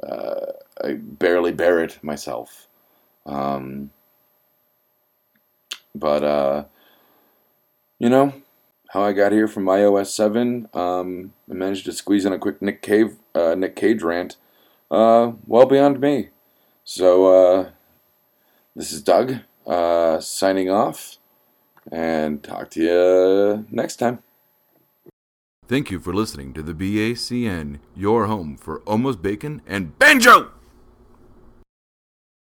uh, 0.03 0.51
I 0.83 0.93
barely 0.93 1.51
bear 1.51 1.83
it 1.83 2.03
myself. 2.03 2.67
Um, 3.25 3.91
but 5.93 6.23
uh, 6.23 6.65
you 7.99 8.09
know 8.09 8.33
how 8.89 9.03
I 9.03 9.13
got 9.13 9.31
here 9.31 9.47
from 9.47 9.65
iOS 9.65 10.07
seven. 10.07 10.67
Um, 10.73 11.33
I 11.49 11.53
managed 11.53 11.85
to 11.85 11.91
squeeze 11.91 12.25
in 12.25 12.33
a 12.33 12.39
quick 12.39 12.61
Nick 12.61 12.81
Cave, 12.81 13.17
uh, 13.35 13.55
Nick 13.55 13.75
Cage 13.75 14.01
rant. 14.01 14.37
Uh, 14.89 15.33
well 15.45 15.65
beyond 15.65 15.99
me. 15.99 16.29
So 16.83 17.25
uh, 17.25 17.69
this 18.75 18.91
is 18.91 19.01
Doug 19.01 19.39
uh, 19.65 20.19
signing 20.21 20.69
off, 20.69 21.17
and 21.91 22.41
talk 22.41 22.69
to 22.71 22.81
you 22.81 23.65
next 23.69 23.97
time. 23.97 24.23
Thank 25.67 25.91
you 25.91 25.99
for 25.99 26.13
listening 26.13 26.53
to 26.53 26.63
the 26.63 26.73
BACN, 26.73 27.79
your 27.93 28.27
home 28.27 28.55
for 28.55 28.79
almost 28.85 29.21
bacon 29.21 29.61
and 29.67 29.99
banjo. 29.99 30.51